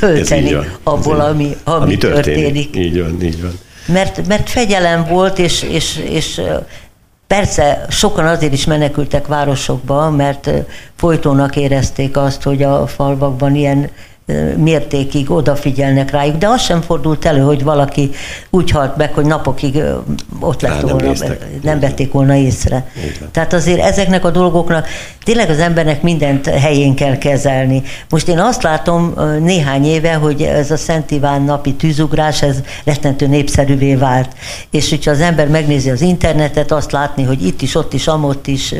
költeni 0.00 0.56
abból, 0.82 1.20
ami, 1.20 1.56
ami, 1.64 1.82
ami 1.82 1.96
történik. 1.96 2.34
történik. 2.34 2.76
Így 2.76 3.02
van, 3.02 3.22
így 3.22 3.42
van. 3.42 3.58
Mert, 3.86 4.26
mert 4.26 4.50
fegyelem 4.50 5.04
volt, 5.04 5.38
és, 5.38 5.62
és, 5.62 5.96
és 6.08 6.40
Persze 7.26 7.86
sokan 7.88 8.26
azért 8.26 8.52
is 8.52 8.64
menekültek 8.64 9.26
városokba, 9.26 10.10
mert 10.10 10.50
folytónak 10.96 11.56
érezték 11.56 12.16
azt, 12.16 12.42
hogy 12.42 12.62
a 12.62 12.86
falvakban 12.86 13.54
ilyen 13.54 13.90
mértékig 14.56 15.30
odafigyelnek 15.30 16.10
rájuk, 16.10 16.36
de 16.36 16.48
az 16.48 16.60
sem 16.60 16.80
fordult 16.80 17.24
elő, 17.24 17.40
hogy 17.40 17.62
valaki 17.62 18.10
úgy 18.50 18.70
halt 18.70 18.96
meg, 18.96 19.12
hogy 19.14 19.24
napokig 19.24 19.82
ott 20.40 20.60
lett 20.60 20.80
volna, 20.80 20.96
nem, 20.96 21.06
néztek. 21.06 21.46
nem 21.62 21.80
vették 21.80 22.12
volna 22.12 22.34
észre. 22.34 22.90
Tehát 23.30 23.52
azért 23.52 23.80
ezeknek 23.80 24.24
a 24.24 24.30
dolgoknak 24.30 24.86
tényleg 25.24 25.50
az 25.50 25.58
embernek 25.58 26.02
mindent 26.02 26.46
helyén 26.46 26.94
kell 26.94 27.18
kezelni. 27.18 27.82
Most 28.08 28.28
én 28.28 28.38
azt 28.38 28.62
látom 28.62 29.14
néhány 29.40 29.84
éve, 29.84 30.14
hogy 30.14 30.42
ez 30.42 30.70
a 30.70 30.76
Szent 30.76 31.10
Iván 31.10 31.42
napi 31.42 31.74
tűzugrás, 31.74 32.42
ez 32.42 32.56
rettentő 32.84 33.26
népszerűvé 33.26 33.94
vált. 33.94 34.28
És 34.70 34.90
hogyha 34.90 35.10
az 35.10 35.20
ember 35.20 35.48
megnézi 35.48 35.90
az 35.90 36.00
internetet, 36.00 36.72
azt 36.72 36.92
látni, 36.92 37.22
hogy 37.22 37.46
itt 37.46 37.62
is, 37.62 37.74
ott 37.74 37.92
is, 37.92 38.06
amott 38.06 38.46
is 38.46 38.74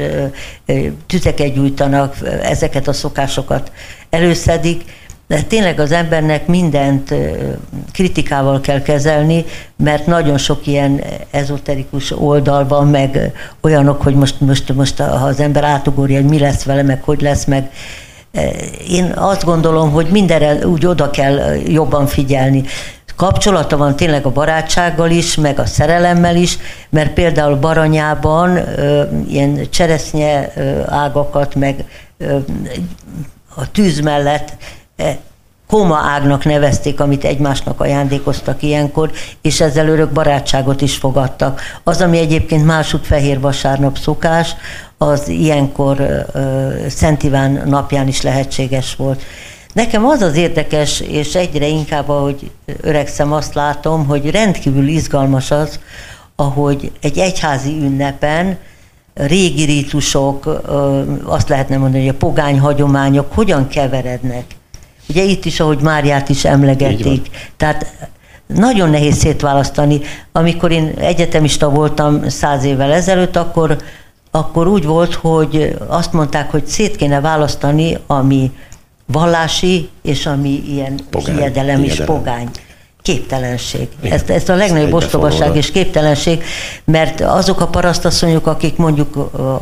tüzeket 1.07 1.55
gyújtanak, 1.55 2.17
ezeket 2.43 2.89
a 2.89 2.93
szokásokat 2.93 3.71
előszedik, 4.11 4.83
de 5.29 5.43
tényleg 5.43 5.81
az 5.81 5.93
embernek 5.93 6.47
mindent 6.47 7.15
kritikával 7.93 8.61
kell 8.61 8.83
kezelni, 8.83 9.45
mert 9.77 10.07
nagyon 10.07 10.39
sok 10.39 10.67
ilyen 10.67 11.01
ezoterikus 11.31 12.19
oldal 12.19 12.67
van, 12.67 12.87
meg 12.89 13.33
olyanok, 13.61 14.03
hogy 14.03 14.15
most, 14.15 14.41
most, 14.41 14.75
most 14.75 14.99
ha 14.99 15.27
az 15.27 15.41
ember 15.41 15.65
átugorja, 15.65 16.21
hogy 16.21 16.31
mi 16.31 16.39
lesz 16.39 16.63
vele, 16.65 16.83
meg 16.83 17.03
hogy 17.03 17.21
lesz, 17.21 17.45
meg 17.45 17.71
én 18.89 19.13
azt 19.15 19.45
gondolom, 19.45 19.91
hogy 19.91 20.07
mindenre 20.11 20.67
úgy 20.67 20.87
oda 20.87 21.11
kell 21.11 21.57
jobban 21.67 22.07
figyelni. 22.07 22.65
Kapcsolata 23.17 23.77
van 23.77 23.97
tényleg 23.97 24.27
a 24.27 24.31
barátsággal 24.31 25.11
is, 25.11 25.35
meg 25.35 25.59
a 25.59 25.67
szerelemmel 25.67 26.37
is, 26.37 26.59
mert 26.91 27.13
például 27.13 27.57
Baranyában 27.57 28.59
ilyen 29.29 29.61
cseresznye 29.71 30.53
ágakat, 30.87 31.55
meg 31.55 31.85
a 33.55 33.71
tűz 33.71 34.01
mellett 34.01 34.57
koma 35.67 35.97
ágnak 35.97 36.45
nevezték, 36.45 37.01
amit 37.01 37.25
egymásnak 37.25 37.81
ajándékoztak 37.81 38.63
ilyenkor, 38.63 39.11
és 39.43 39.61
ezzel 39.61 39.89
örök 39.89 40.11
barátságot 40.11 40.81
is 40.81 40.97
fogadtak. 40.97 41.61
Az, 41.83 42.01
ami 42.01 42.19
egyébként 42.19 42.65
másút 42.65 43.07
fehér 43.07 43.41
vasárnap 43.41 43.99
szokás, 43.99 44.55
az 44.99 45.29
ilyenkor 45.29 46.01
uh, 46.01 46.87
Szent 46.87 47.23
Iván 47.23 47.63
napján 47.65 48.09
is 48.09 48.23
lehetséges 48.23 48.95
volt. 48.97 49.23
Nekem 49.73 50.07
az 50.07 50.21
az 50.21 50.37
érdekes, 50.37 51.01
és 51.01 51.35
egyre 51.35 51.67
inkább, 51.67 52.09
ahogy 52.09 52.51
öregszem, 52.81 53.33
azt 53.33 53.55
látom, 53.55 54.07
hogy 54.07 54.31
rendkívül 54.31 54.89
izgalmas 54.89 55.51
az, 55.51 55.81
ahogy 56.37 56.93
egy 57.01 57.19
egyházi 57.19 57.71
ünnepen 57.71 58.59
régi 59.15 59.65
rítusok, 59.65 60.63
azt 61.25 61.49
lehetne 61.49 61.77
mondani, 61.77 62.07
hogy 62.07 62.15
a 62.15 62.19
pogány 62.19 62.59
hagyományok 62.59 63.33
hogyan 63.35 63.69
keverednek 63.69 64.45
Ugye 65.09 65.23
itt 65.23 65.45
is, 65.45 65.61
ahogy 65.61 65.81
Máriát 65.81 66.29
is 66.29 66.45
emlegetik. 66.45 67.51
Tehát 67.57 68.09
nagyon 68.47 68.91
nehéz 68.91 69.17
szétválasztani. 69.17 70.01
Amikor 70.33 70.71
én 70.71 70.93
egyetemista 70.99 71.71
voltam 71.71 72.29
száz 72.29 72.65
évvel 72.65 72.93
ezelőtt, 72.93 73.37
akkor, 73.37 73.77
akkor 74.31 74.67
úgy 74.67 74.85
volt, 74.85 75.15
hogy 75.15 75.77
azt 75.87 76.13
mondták, 76.13 76.51
hogy 76.51 76.67
szét 76.67 76.97
kéne 76.97 77.21
választani, 77.21 77.99
ami 78.07 78.51
vallási, 79.07 79.89
és 80.03 80.27
ami 80.27 80.63
ilyen 80.69 81.01
pogány, 81.11 81.37
hiedelem 81.37 81.83
és 81.83 82.03
pogány 82.05 82.51
képtelenség. 83.07 83.89
Ez, 84.03 84.23
ez 84.27 84.49
a 84.49 84.55
legnagyobb 84.55 84.93
ostobaság 84.93 85.57
és 85.57 85.71
képtelenség, 85.71 86.43
mert 86.85 87.21
azok 87.21 87.61
a 87.61 87.67
parasztasszonyok, 87.67 88.47
akik 88.47 88.77
mondjuk 88.77 89.17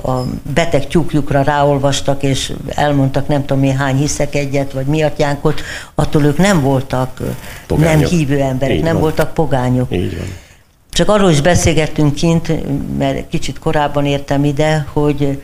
a 0.04 0.24
beteg 0.54 0.86
tyúkjukra 0.86 1.42
ráolvastak, 1.42 2.22
és 2.22 2.52
elmondtak 2.68 3.28
nem 3.28 3.44
tudom 3.44 3.62
én 3.62 3.76
hány 3.76 3.96
hiszek 3.96 4.34
egyet, 4.34 4.72
vagy 4.72 4.86
mi 4.86 5.02
atyánkot, 5.02 5.62
attól 5.94 6.24
ők 6.24 6.38
nem 6.38 6.60
voltak 6.60 7.20
pogányok. 7.66 8.00
nem 8.00 8.18
hívő 8.18 8.40
emberek, 8.40 8.76
Így 8.76 8.82
nem 8.82 8.92
van. 8.92 9.02
voltak 9.02 9.34
pogányok. 9.34 9.92
Így 9.92 10.16
van. 10.18 10.26
Csak 10.90 11.08
arról 11.08 11.30
is 11.30 11.40
beszélgettünk 11.40 12.14
kint, 12.14 12.52
mert 12.98 13.28
kicsit 13.28 13.58
korábban 13.58 14.06
értem 14.06 14.44
ide, 14.44 14.86
hogy 14.92 15.42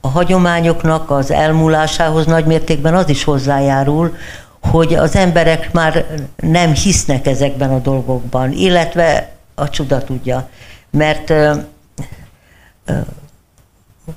a 0.00 0.08
hagyományoknak 0.08 1.10
az 1.10 1.30
elmúlásához 1.30 2.26
nagy 2.26 2.44
mértékben 2.44 2.94
az 2.94 3.08
is 3.08 3.24
hozzájárul, 3.24 4.14
hogy 4.70 4.94
az 4.94 5.16
emberek 5.16 5.72
már 5.72 6.06
nem 6.36 6.72
hisznek 6.72 7.26
ezekben 7.26 7.70
a 7.70 7.78
dolgokban, 7.78 8.52
illetve 8.52 9.32
a 9.54 9.68
csuda 9.68 10.04
tudja, 10.04 10.48
mert 10.90 11.32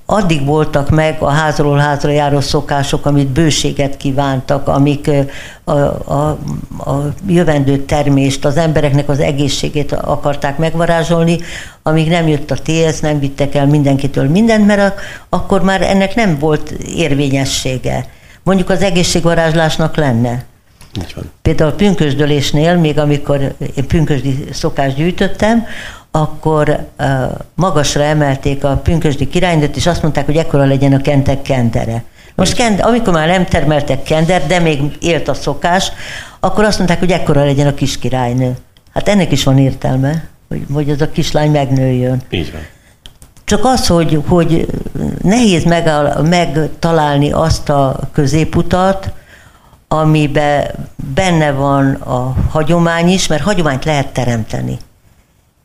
addig 0.06 0.46
voltak 0.46 0.90
meg 0.90 1.22
a 1.22 1.30
házról 1.30 1.78
házra 1.78 2.12
járó 2.12 2.40
szokások, 2.40 3.06
amit 3.06 3.28
bőséget 3.28 3.98
kívántak, 3.98 4.68
amik 4.68 5.10
a, 5.64 5.72
a, 5.72 6.38
a 6.78 7.14
jövendő 7.28 7.78
termést, 7.78 8.46
az 8.46 8.58
embereknek 8.58 9.10
az 9.10 9.20
egészségét 9.20 9.92
akarták 9.92 10.58
megvarázsolni, 10.58 11.40
amíg 11.84 12.10
nem 12.10 12.28
jött 12.28 12.52
a 12.52 12.56
TS, 12.56 13.00
nem 13.00 13.20
vittek 13.20 13.56
el 13.56 13.66
mindenkitől 13.66 14.30
mindent, 14.30 14.66
mert 14.66 15.00
akkor 15.30 15.62
már 15.62 15.82
ennek 15.82 16.16
nem 16.16 16.38
volt 16.40 16.70
érvényessége 16.96 18.06
mondjuk 18.44 18.70
az 18.70 18.82
egészségvarázslásnak 18.82 19.96
lenne. 19.96 20.44
Így 20.98 21.14
van. 21.16 21.32
Például 21.42 21.70
a 21.70 21.76
pünkösdölésnél, 21.76 22.76
még 22.76 23.00
amikor 23.00 23.54
én 23.76 23.88
pünkösdi 23.88 24.46
szokást 24.52 24.96
gyűjtöttem, 24.96 25.66
akkor 26.12 26.88
uh, 27.00 27.08
magasra 27.56 28.04
emelték 28.04 28.64
a 28.64 28.80
pünkösdi 28.84 29.28
királynőt, 29.28 29.76
és 29.76 29.88
azt 29.88 30.02
mondták, 30.02 30.26
hogy 30.26 30.38
ekkora 30.38 30.66
legyen 30.66 30.94
a 30.94 31.02
kentek 31.02 31.42
kendere. 31.42 32.04
Most 32.36 32.54
kend, 32.54 32.80
amikor 32.80 33.14
már 33.14 33.28
nem 33.28 33.46
termeltek 33.46 34.04
kender, 34.04 34.48
de 34.48 34.60
még 34.60 34.82
élt 35.00 35.28
a 35.28 35.34
szokás, 35.34 35.92
akkor 36.40 36.64
azt 36.64 36.78
mondták, 36.78 37.00
hogy 37.00 37.12
ekkora 37.12 37.44
legyen 37.44 37.68
a 37.68 37.74
kis 37.74 38.00
királynő. 38.00 38.56
Hát 38.94 39.10
ennek 39.10 39.32
is 39.32 39.44
van 39.44 39.58
értelme, 39.58 40.24
hogy, 40.48 40.66
hogy 40.74 40.90
az 40.90 41.02
a 41.02 41.12
kislány 41.12 41.52
megnőjön. 41.52 42.22
Így 42.30 42.52
van. 42.52 42.62
Csak 43.52 43.66
az, 43.66 43.88
hogy, 43.88 44.22
hogy 44.28 44.68
nehéz 45.22 45.64
megáll, 45.64 46.22
megtalálni 46.22 47.32
azt 47.32 47.70
a 47.70 48.00
középutat, 48.12 49.12
amiben 49.88 50.72
benne 51.14 51.52
van 51.52 51.94
a 51.94 52.36
hagyomány 52.50 53.10
is, 53.10 53.28
mert 53.28 53.44
hagyományt 53.44 53.86
lehet 53.86 54.14
teremteni. 54.14 54.78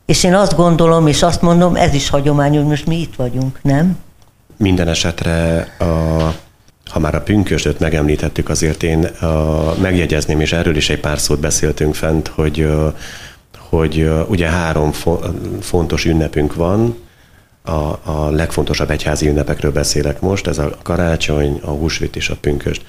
És 0.05 0.23
én 0.23 0.35
azt 0.35 0.55
gondolom, 0.55 1.07
és 1.07 1.23
azt 1.23 1.41
mondom, 1.41 1.75
ez 1.75 1.93
is 1.93 2.09
hagyomány, 2.09 2.55
hogy 2.55 2.65
most 2.65 2.85
mi 2.85 2.95
itt 2.95 3.15
vagyunk, 3.15 3.59
nem? 3.61 3.97
Minden 4.57 4.87
esetre, 4.87 5.67
a, 5.79 5.83
ha 6.85 6.99
már 6.99 7.15
a 7.15 7.21
pünkösdöt 7.21 7.79
megemlítettük, 7.79 8.49
azért 8.49 8.83
én 8.83 9.03
a, 9.03 9.73
megjegyezném, 9.81 10.39
és 10.39 10.53
erről 10.53 10.75
is 10.75 10.89
egy 10.89 10.99
pár 10.99 11.19
szót 11.19 11.39
beszéltünk 11.39 11.95
fent, 11.95 12.27
hogy, 12.27 12.67
hogy 13.69 14.09
ugye 14.27 14.49
három 14.49 14.91
fontos 15.61 16.05
ünnepünk 16.05 16.55
van, 16.55 17.05
a, 17.67 17.99
a 18.03 18.29
legfontosabb 18.29 18.91
egyházi 18.91 19.27
ünnepekről 19.27 19.71
beszélek 19.71 20.21
most, 20.21 20.47
ez 20.47 20.57
a 20.57 20.77
karácsony, 20.81 21.59
a 21.63 21.69
húsvét 21.69 22.15
és 22.15 22.29
a 22.29 22.35
pünkösd 22.41 22.81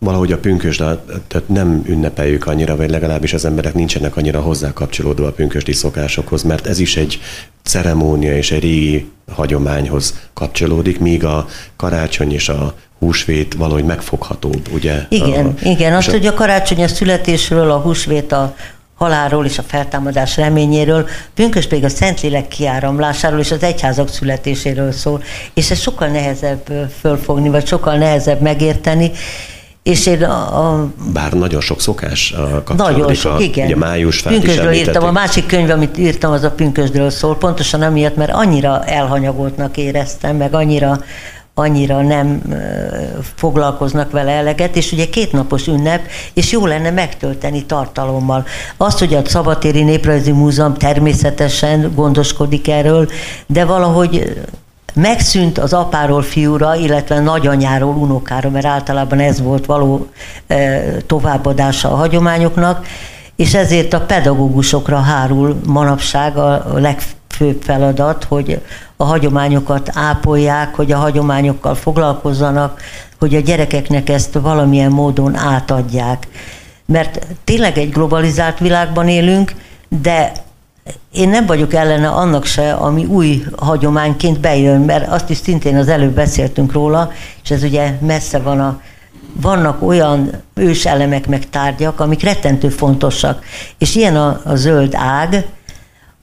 valahogy 0.00 0.32
a 0.32 0.38
pünkösdet 0.38 1.42
nem 1.46 1.82
ünnepeljük 1.86 2.46
annyira, 2.46 2.76
vagy 2.76 2.90
legalábbis 2.90 3.32
az 3.32 3.44
emberek 3.44 3.74
nincsenek 3.74 4.16
annyira 4.16 4.40
hozzá 4.40 4.72
kapcsolódva 4.72 5.26
a 5.26 5.32
pünkösdi 5.32 5.72
szokásokhoz, 5.72 6.42
mert 6.42 6.66
ez 6.66 6.78
is 6.78 6.96
egy 6.96 7.20
ceremónia 7.62 8.36
és 8.36 8.50
egy 8.50 8.60
régi 8.60 9.10
hagyományhoz 9.32 10.28
kapcsolódik, 10.32 10.98
míg 10.98 11.24
a 11.24 11.46
karácsony 11.76 12.32
és 12.32 12.48
a 12.48 12.74
húsvét 12.98 13.54
valahogy 13.54 13.84
megfoghatóbb, 13.84 14.68
ugye? 14.72 15.06
Igen, 15.08 15.46
a, 15.46 15.54
igen. 15.62 15.94
Azt, 15.94 16.08
a... 16.08 16.10
hogy 16.10 16.26
a 16.26 16.34
karácsony 16.34 16.82
a 16.82 16.88
születésről, 16.88 17.70
a 17.70 17.78
húsvét 17.78 18.32
a 18.32 18.54
halálról 19.04 19.44
és 19.44 19.58
a 19.58 19.62
feltámadás 19.62 20.36
reményéről, 20.36 21.08
pünkös 21.34 21.66
pedig 21.66 21.84
a 21.84 21.88
Szentlélek 21.88 22.48
kiáramlásáról 22.48 23.38
és 23.38 23.50
az 23.50 23.62
egyházak 23.62 24.08
születéséről 24.08 24.92
szól, 24.92 25.22
és 25.54 25.70
ez 25.70 25.80
sokkal 25.80 26.08
nehezebb 26.08 26.90
fölfogni, 27.00 27.48
vagy 27.48 27.66
sokkal 27.66 27.96
nehezebb 27.96 28.40
megérteni, 28.40 29.10
és 29.82 30.06
én 30.06 30.24
a, 30.24 30.70
a 30.72 30.88
Bár 31.12 31.32
nagyon 31.32 31.60
sok 31.60 31.80
szokás 31.80 32.34
kapcsolódik 32.64 32.96
Nagyon 32.96 33.14
sok, 33.14 33.32
a, 33.32 33.40
igen. 33.40 33.66
Ugye 33.66 33.76
május 33.76 34.22
Pünkösdről 34.22 34.72
írtam, 34.72 35.04
a 35.04 35.12
másik 35.12 35.46
könyv, 35.46 35.70
amit 35.70 35.98
írtam, 35.98 36.32
az 36.32 36.42
a 36.42 36.50
pünkösdről 36.50 37.10
szól, 37.10 37.36
pontosan 37.36 37.82
amiatt, 37.82 38.16
mert 38.16 38.32
annyira 38.32 38.84
elhanyagoltnak 38.84 39.76
éreztem, 39.76 40.36
meg 40.36 40.54
annyira 40.54 41.00
annyira 41.60 42.02
nem 42.02 42.42
foglalkoznak 43.34 44.10
vele 44.10 44.30
eleget, 44.30 44.76
és 44.76 44.92
ugye 44.92 45.08
kétnapos 45.08 45.66
ünnep, 45.66 46.00
és 46.34 46.52
jó 46.52 46.66
lenne 46.66 46.90
megtölteni 46.90 47.64
tartalommal. 47.64 48.44
Azt, 48.76 48.98
hogy 48.98 49.14
a 49.14 49.22
Szabatéri 49.24 49.82
Néprajzi 49.82 50.32
Múzeum 50.32 50.74
természetesen 50.74 51.92
gondoskodik 51.94 52.68
erről, 52.68 53.08
de 53.46 53.64
valahogy 53.64 54.40
megszűnt 54.94 55.58
az 55.58 55.72
apáról 55.72 56.22
fiúra, 56.22 56.74
illetve 56.74 57.20
nagyanyáról 57.20 57.94
unokára, 57.94 58.50
mert 58.50 58.66
általában 58.66 59.18
ez 59.18 59.40
volt 59.40 59.66
való 59.66 60.06
továbbadása 61.06 61.92
a 61.92 61.96
hagyományoknak, 61.96 62.86
és 63.36 63.54
ezért 63.54 63.92
a 63.92 64.00
pedagógusokra 64.00 64.98
hárul 64.98 65.60
manapság 65.66 66.36
a 66.36 66.64
legfőbb 66.74 67.62
feladat, 67.62 68.24
hogy 68.24 68.60
a 69.00 69.04
hagyományokat 69.04 69.90
ápolják, 69.94 70.74
hogy 70.74 70.92
a 70.92 70.98
hagyományokkal 70.98 71.74
foglalkozzanak, 71.74 72.80
hogy 73.18 73.34
a 73.34 73.40
gyerekeknek 73.40 74.08
ezt 74.08 74.32
valamilyen 74.32 74.90
módon 74.90 75.36
átadják. 75.36 76.28
Mert 76.86 77.26
tényleg 77.44 77.78
egy 77.78 77.90
globalizált 77.90 78.58
világban 78.58 79.08
élünk, 79.08 79.54
de 80.02 80.32
én 81.12 81.28
nem 81.28 81.46
vagyok 81.46 81.74
ellene 81.74 82.08
annak 82.08 82.44
se, 82.44 82.72
ami 82.72 83.04
új 83.04 83.44
hagyományként 83.56 84.40
bejön, 84.40 84.80
mert 84.80 85.08
azt 85.08 85.30
is 85.30 85.36
szintén 85.36 85.76
az 85.76 85.88
előbb 85.88 86.14
beszéltünk 86.14 86.72
róla, 86.72 87.12
és 87.42 87.50
ez 87.50 87.62
ugye 87.62 87.94
messze 88.00 88.38
van 88.38 88.60
a 88.60 88.80
vannak 89.32 89.82
olyan 89.82 90.30
őselemek 90.54 91.26
meg 91.26 91.48
tárgyak, 91.50 92.00
amik 92.00 92.22
rettentő 92.22 92.68
fontosak. 92.68 93.44
És 93.78 93.94
ilyen 93.94 94.16
a, 94.16 94.40
a 94.44 94.54
zöld 94.54 94.94
ág, 94.94 95.46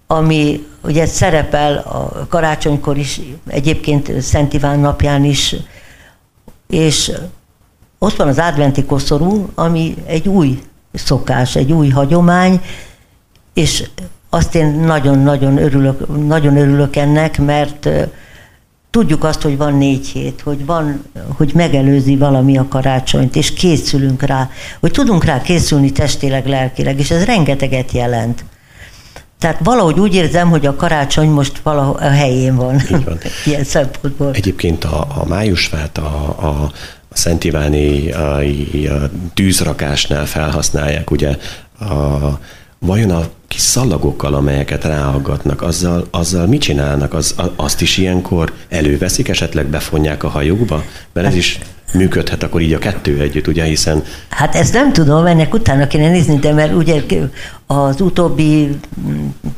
ami 0.07 0.67
ugye 0.83 1.05
szerepel 1.05 1.77
a 1.77 2.27
karácsonykor 2.27 2.97
is, 2.97 3.21
egyébként 3.47 4.21
Szent 4.21 4.53
Iván 4.53 4.79
napján 4.79 5.23
is, 5.23 5.55
és 6.69 7.11
ott 7.97 8.15
van 8.15 8.27
az 8.27 8.37
adventi 8.37 8.83
koszorú, 8.83 9.49
ami 9.55 9.95
egy 10.05 10.27
új 10.27 10.61
szokás, 10.93 11.55
egy 11.55 11.71
új 11.71 11.89
hagyomány, 11.89 12.61
és 13.53 13.89
azt 14.29 14.55
én 14.55 14.67
nagyon-nagyon 14.67 15.57
örülök, 15.57 16.25
nagyon 16.27 16.57
örülök 16.57 16.95
ennek, 16.95 17.37
mert 17.37 17.89
tudjuk 18.89 19.23
azt, 19.23 19.41
hogy 19.41 19.57
van 19.57 19.73
négy 19.73 20.07
hét, 20.07 20.41
hogy, 20.41 20.65
van, 20.65 21.03
hogy 21.37 21.51
megelőzi 21.55 22.17
valami 22.17 22.57
a 22.57 22.67
karácsonyt, 22.67 23.35
és 23.35 23.53
készülünk 23.53 24.21
rá, 24.21 24.49
hogy 24.79 24.91
tudunk 24.91 25.23
rá 25.23 25.41
készülni 25.41 25.91
testileg, 25.91 26.47
lelkileg, 26.47 26.99
és 26.99 27.11
ez 27.11 27.23
rengeteget 27.23 27.91
jelent. 27.91 28.43
Tehát 29.39 29.59
valahogy 29.63 29.99
úgy 29.99 30.15
érzem, 30.15 30.49
hogy 30.49 30.65
a 30.65 30.75
karácsony 30.75 31.29
most 31.29 31.59
valahol 31.59 31.95
a 31.95 32.09
helyén 32.09 32.55
van. 32.55 32.75
Így 32.75 33.03
van. 33.03 33.17
Ilyen 33.45 33.63
szempontból. 33.63 34.31
Egyébként 34.33 34.83
a, 34.83 35.07
a 35.15 35.25
májusfát 35.27 35.97
a, 35.97 36.35
a, 36.39 36.71
a 37.09 37.17
Szent 37.17 37.43
Iváni 37.43 38.11
a, 38.11 38.37
a 38.37 39.09
tűzrakásnál 39.33 40.25
felhasználják, 40.25 41.11
ugye 41.11 41.37
a, 41.79 42.39
vajon 42.79 43.11
a 43.11 43.27
kis 43.47 43.61
szalagokkal, 43.61 44.33
amelyeket 44.33 44.83
ráaggatnak, 44.83 45.61
azzal, 45.61 46.07
azzal 46.11 46.47
mit 46.47 46.61
csinálnak? 46.61 47.13
Az, 47.13 47.35
azt 47.55 47.81
is 47.81 47.97
ilyenkor 47.97 48.53
előveszik, 48.69 49.27
esetleg 49.29 49.65
befonják 49.65 50.23
a 50.23 50.29
hajókba? 50.29 50.83
Mert 51.13 51.27
ez 51.27 51.35
is 51.35 51.59
működhet 51.93 52.43
akkor 52.43 52.61
így 52.61 52.73
a 52.73 52.77
kettő 52.79 53.19
együtt, 53.19 53.47
ugye, 53.47 53.63
hiszen... 53.63 54.03
Hát 54.29 54.55
ezt 54.55 54.73
nem 54.73 54.93
tudom, 54.93 55.25
ennek 55.25 55.53
utána 55.53 55.87
kéne 55.87 56.09
nézni, 56.09 56.35
de 56.35 56.53
mert 56.53 56.73
ugye 56.73 57.01
az 57.67 58.01
utóbbi 58.01 58.77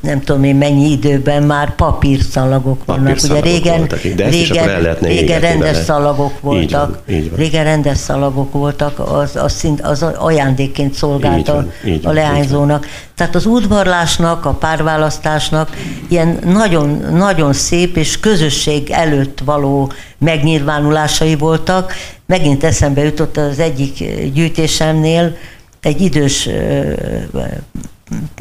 nem 0.02 0.22
tudom 0.22 0.44
én 0.44 0.56
mennyi 0.56 0.92
időben 0.92 1.44
már 1.44 1.76
papírszalagok 1.76 2.86
vannak. 2.86 3.04
Papírszalagok 3.04 3.44
ugye 3.44 3.54
régen, 3.54 3.78
voltak, 3.78 4.02
de 4.02 4.24
ezt 4.26 4.34
régen, 4.34 4.66
is 4.66 4.72
el 4.72 4.98
régen 5.02 5.40
rendes 5.40 5.72
vele. 5.72 5.84
szalagok 5.84 6.42
voltak. 6.42 7.04
Így 7.08 7.16
van, 7.16 7.18
így 7.18 7.30
van. 7.30 7.40
Régen 7.40 7.64
rendes 7.64 7.98
szalagok 7.98 8.52
voltak, 8.54 9.00
az, 9.00 9.36
az, 9.36 9.54
szint, 9.54 9.82
az 9.82 10.04
ajándékként 10.04 10.94
szolgált 10.94 11.40
így 11.40 11.48
van, 11.48 11.72
így 11.86 12.06
a 12.06 12.12
leányzónak. 12.12 12.86
Tehát 13.16 13.36
az 13.36 13.46
udvarlásnak, 13.46 14.46
a 14.46 14.54
párválasztásnak 14.54 15.70
ilyen 16.08 16.40
nagyon, 16.46 17.06
nagyon 17.12 17.54
szép 17.54 17.98
és 17.98 18.20
közösség 18.20 18.90
előtt 18.90 19.40
való 19.46 19.92
megnyilvánulásai 20.20 21.36
voltak. 21.36 21.94
Megint 22.26 22.64
eszembe 22.64 23.04
jutott 23.04 23.38
az 23.38 23.60
egyik 23.60 23.98
gyűjtésemnél, 24.34 25.36
egy 25.82 26.02
idős 26.02 26.50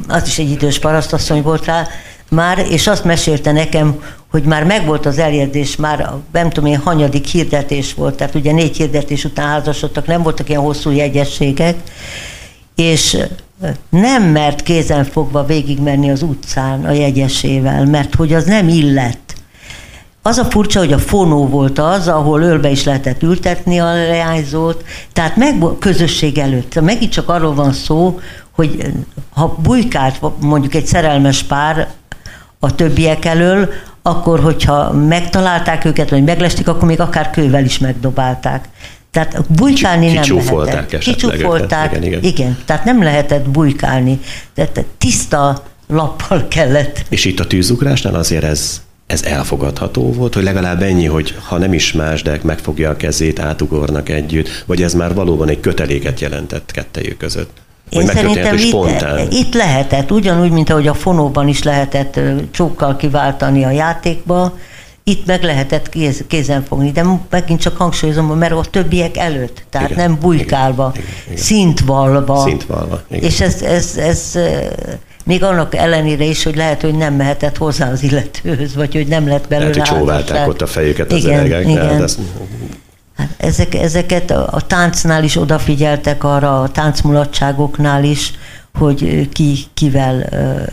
az 0.09 0.27
is 0.27 0.39
egy 0.39 0.51
idős 0.51 0.79
parasztasszony 0.79 1.43
volt 1.43 1.65
rá 1.65 1.87
már, 2.31 2.59
és 2.71 2.87
azt 2.87 3.05
mesélte 3.05 3.53
nekem, 3.53 4.03
hogy 4.31 4.43
már 4.43 4.65
megvolt 4.65 5.07
az 5.07 5.19
eljegyzés, 5.19 5.77
már 5.77 6.11
nem 6.33 6.51
tudom 6.51 6.71
én, 6.71 6.79
hanyadik 6.79 7.27
hirdetés 7.27 7.95
volt, 7.95 8.15
tehát 8.17 8.35
ugye 8.35 8.53
négy 8.53 8.77
hirdetés 8.77 9.25
után 9.25 9.47
házasodtak, 9.47 10.07
nem 10.07 10.23
voltak 10.23 10.49
ilyen 10.49 10.61
hosszú 10.61 10.91
jegyességek, 10.91 11.77
és 12.75 13.19
nem 13.89 14.23
mert 14.23 14.63
kézen 14.63 15.05
fogva 15.05 15.45
végigmenni 15.45 16.11
az 16.11 16.23
utcán 16.23 16.85
a 16.85 16.93
jegyesével, 16.93 17.85
mert 17.85 18.15
hogy 18.15 18.35
az 18.35 18.45
nem 18.45 18.69
illett. 18.69 19.28
Az 20.29 20.39
a 20.39 20.45
furcsa, 20.45 20.79
hogy 20.79 20.93
a 20.93 20.99
fonó 20.99 21.47
volt 21.47 21.79
az, 21.79 22.09
ahol 22.09 22.43
ölbe 22.43 22.71
is 22.71 22.85
lehetett 22.85 23.23
ültetni 23.23 23.79
a 23.79 23.93
leányzót, 23.93 24.85
tehát 25.13 25.37
meg 25.37 25.55
közösség 25.79 26.39
előtt. 26.39 26.81
Megint 26.81 27.13
csak 27.13 27.29
arról 27.29 27.55
van 27.55 27.73
szó, 27.73 28.21
hogy 28.51 28.93
ha 29.31 29.57
bujkált 29.63 30.21
mondjuk 30.41 30.75
egy 30.75 30.87
szerelmes 30.87 31.43
pár 31.43 31.89
a 32.59 32.75
többiek 32.75 33.25
elől, 33.25 33.69
akkor, 34.03 34.41
hogyha 34.41 34.93
megtalálták 34.93 35.85
őket, 35.85 36.11
vagy 36.11 36.25
meglestik, 36.25 36.69
akkor 36.69 36.89
még 36.89 37.01
akár 37.01 37.31
kővel 37.31 37.65
is 37.65 37.79
megdobálták. 37.79 38.69
Tehát 39.11 39.53
bujkálni 39.53 40.13
nem 40.13 40.15
lehetett. 40.15 40.99
Kicsúfolták, 40.99 41.91
igen, 41.91 42.03
igen. 42.03 42.23
igen, 42.23 42.59
tehát 42.65 42.85
nem 42.85 43.03
lehetett 43.03 43.49
bujkálni. 43.49 44.21
Tehát 44.55 44.85
tiszta 44.99 45.63
lappal 45.87 46.49
kellett. 46.49 47.05
És 47.09 47.25
itt 47.25 47.41
a 47.41 47.47
tűzugrásnál 47.47 48.15
azért 48.15 48.45
ez 48.45 48.87
ez 49.09 49.23
elfogadható 49.23 50.13
volt, 50.13 50.35
hogy 50.35 50.43
legalább 50.43 50.83
ennyi, 50.83 51.05
hogy 51.05 51.35
ha 51.43 51.59
nem 51.59 51.73
is 51.73 51.93
más, 51.93 52.23
de 52.23 52.39
megfogja 52.43 52.91
a 52.91 52.97
kezét, 52.97 53.39
átugornak 53.39 54.09
együtt, 54.09 54.65
vagy 54.67 54.83
ez 54.83 54.95
már 54.95 55.15
valóban 55.15 55.49
egy 55.49 55.61
köteléket 55.61 56.21
jelentett 56.21 56.71
kettejük 56.71 57.17
között? 57.17 57.51
Én 57.89 58.07
szerintem 58.07 58.57
itt, 58.57 59.33
itt 59.33 59.55
lehetett, 59.55 60.11
ugyanúgy, 60.11 60.51
mint 60.51 60.71
ahogy 60.71 60.87
a 60.87 60.95
fonóban 60.95 61.49
is 61.49 61.63
lehetett 61.63 62.21
csókkal 62.51 62.97
kiváltani 62.97 63.65
a 63.65 63.71
játékba, 63.71 64.59
itt 65.03 65.27
meg 65.27 65.43
lehetett 65.43 65.89
kéz, 65.89 66.25
kézen 66.27 66.63
fogni, 66.63 66.91
de 66.91 67.05
megint 67.31 67.61
csak 67.61 67.77
hangsúlyozom, 67.77 68.39
mert 68.39 68.53
a 68.53 68.65
többiek 68.71 69.17
előtt, 69.17 69.63
tehát 69.71 69.91
igen, 69.91 70.09
nem 70.09 70.19
bujkálva, 70.21 70.93
igen, 70.95 71.07
igen, 71.07 71.23
igen. 71.27 71.43
szintvalva. 71.43 72.43
Szintvalva, 72.47 73.03
igen. 73.11 73.23
És 73.23 73.41
ez, 73.41 73.63
ez, 73.63 73.97
ez, 73.97 74.39
még 75.29 75.43
annak 75.43 75.75
ellenére 75.75 76.25
is, 76.25 76.43
hogy 76.43 76.57
lehet, 76.57 76.81
hogy 76.81 76.95
nem 76.95 77.15
mehetett 77.15 77.57
hozzá 77.57 77.91
az 77.91 78.03
illetőhöz, 78.03 78.75
vagy 78.75 78.95
hogy 78.95 79.07
nem 79.07 79.29
lett 79.29 79.49
belőle 79.49 79.71
Lehet, 79.71 79.89
hogy 79.89 79.99
csóválták 79.99 80.49
ott 80.49 80.63
a 80.63 80.67
fejüket 80.67 81.13
az 81.13 81.25
igen, 81.25 81.39
öregek. 81.39 81.69
Igen. 81.69 82.03
Ez... 82.03 82.19
Hát 83.17 83.35
ezek, 83.37 83.75
ezeket 83.75 84.31
a, 84.31 84.49
a 84.51 84.67
táncnál 84.67 85.25
is 85.25 85.37
odafigyeltek 85.37 86.25
arra, 86.25 86.61
a 86.63 86.69
táncmulatságoknál 86.69 88.05
is, 88.05 88.33
hogy 88.79 89.29
ki 89.33 89.59
kivel 89.75 90.29
uh, 90.33 90.67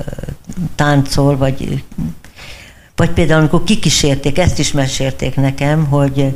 táncol, 0.75 1.37
vagy, 1.37 1.83
vagy 2.95 3.09
például 3.09 3.39
amikor 3.39 3.63
kikísérték, 3.63 4.37
ezt 4.37 4.59
is 4.59 4.71
mesélték 4.71 5.35
nekem, 5.35 5.85
hogy 5.85 6.35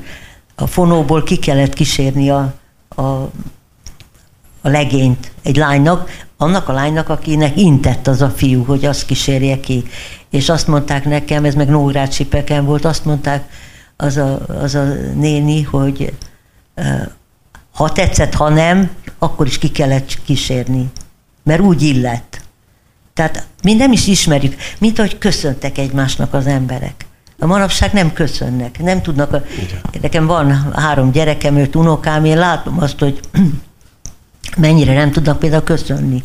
a 0.56 0.68
fonóból 0.68 1.24
ki 1.24 1.38
kellett 1.38 1.74
kísérni 1.74 2.30
a, 2.30 2.54
a, 2.96 3.02
a 4.62 4.70
legényt 4.70 5.32
egy 5.44 5.56
lánynak, 5.56 6.10
annak 6.42 6.70
a 6.70 6.74
lánynak, 6.74 7.10
akinek 7.10 7.58
intett 7.58 8.08
az 8.08 8.22
a 8.22 8.30
fiú, 8.30 8.64
hogy 8.64 8.86
azt 8.86 9.06
kísérje 9.06 9.60
ki. 9.60 9.84
És 10.30 10.50
azt 10.50 10.68
mondták 10.68 11.06
nekem, 11.06 11.46
ez 11.46 11.56
meg 11.56 11.70
Nógrád 11.70 12.12
Sipeken 12.12 12.66
volt, 12.66 12.86
azt 12.86 13.06
mondták 13.06 13.44
az 13.96 14.18
a, 14.18 14.40
az 14.48 14.76
a 14.76 14.84
néni, 15.16 15.62
hogy 15.62 16.14
ha 17.74 17.92
tetszett, 17.92 18.34
ha 18.34 18.50
nem, 18.50 18.90
akkor 19.18 19.48
is 19.48 19.58
ki 19.58 19.70
kellett 19.70 20.24
kísérni. 20.26 20.92
Mert 21.44 21.62
úgy 21.62 21.82
illett. 21.82 22.42
Tehát 23.14 23.48
mi 23.64 23.74
nem 23.74 23.92
is 23.92 24.08
ismerjük, 24.08 24.56
mint 24.78 25.00
ahogy 25.00 25.18
köszöntek 25.18 25.78
egymásnak 25.78 26.34
az 26.34 26.48
emberek. 26.48 27.06
A 27.40 27.46
manapság 27.46 27.94
nem 27.94 28.14
köszönnek, 28.14 28.80
nem 28.80 29.02
tudnak. 29.02 29.34
A... 29.34 29.42
Nekem 30.02 30.26
van 30.26 30.74
három 30.74 31.12
gyerekem, 31.12 31.56
öt 31.56 31.76
unokám, 31.76 32.26
én 32.26 32.38
látom 32.38 32.82
azt, 32.82 33.00
hogy 33.00 33.20
mennyire 34.60 34.94
nem 34.94 35.12
tudnak 35.12 35.40
például 35.40 35.64
köszönni. 35.64 36.22